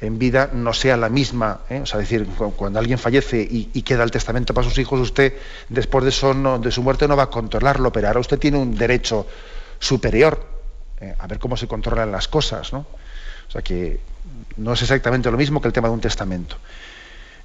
[0.00, 1.60] en vida no sea la misma.
[1.70, 1.80] ¿eh?
[1.80, 5.34] O sea, decir, cuando alguien fallece y, queda el testamento para sus hijos, usted
[5.68, 8.74] después de, eso de su muerte no va a controlarlo, pero ahora usted tiene un
[8.76, 9.26] derecho
[9.78, 10.56] superior
[11.00, 11.14] ¿eh?
[11.18, 12.72] a ver cómo se controlan las cosas.
[12.72, 12.80] ¿no?
[13.48, 14.00] O sea que
[14.56, 16.56] no es exactamente lo mismo que el tema de un testamento.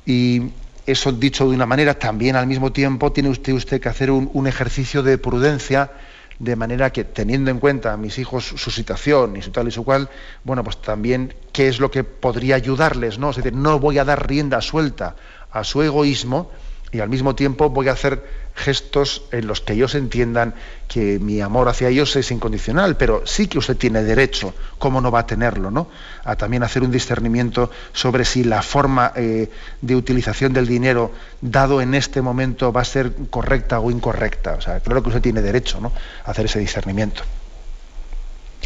[0.05, 0.49] Y
[0.85, 4.47] eso dicho de una manera, también al mismo tiempo tiene usted, usted que hacer un,
[4.47, 5.91] ejercicio de prudencia,
[6.39, 9.71] de manera que teniendo en cuenta a mis hijos su situación y su tal y
[9.71, 10.09] su cual,
[10.43, 13.29] bueno, pues también qué es lo que podría ayudarles, ¿no?
[13.29, 15.15] Es decir, no voy a dar rienda suelta
[15.51, 16.49] a su egoísmo,
[16.91, 18.23] y al mismo tiempo voy a hacer
[18.55, 20.53] gestos en los que ellos entiendan
[20.87, 25.09] que mi amor hacia ellos es incondicional, pero sí que usted tiene derecho, ¿cómo no
[25.09, 25.71] va a tenerlo?
[25.71, 25.87] ¿no?
[26.23, 29.49] A también hacer un discernimiento sobre si la forma eh,
[29.81, 34.55] de utilización del dinero dado en este momento va a ser correcta o incorrecta.
[34.55, 35.93] O sea, claro que usted tiene derecho ¿no?
[36.25, 37.23] a hacer ese discernimiento.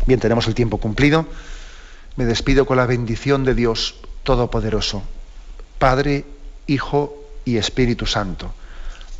[0.05, 1.25] Bien, tenemos el tiempo cumplido.
[2.15, 5.03] Me despido con la bendición de Dios Todopoderoso,
[5.77, 6.25] Padre,
[6.65, 8.53] Hijo y Espíritu Santo.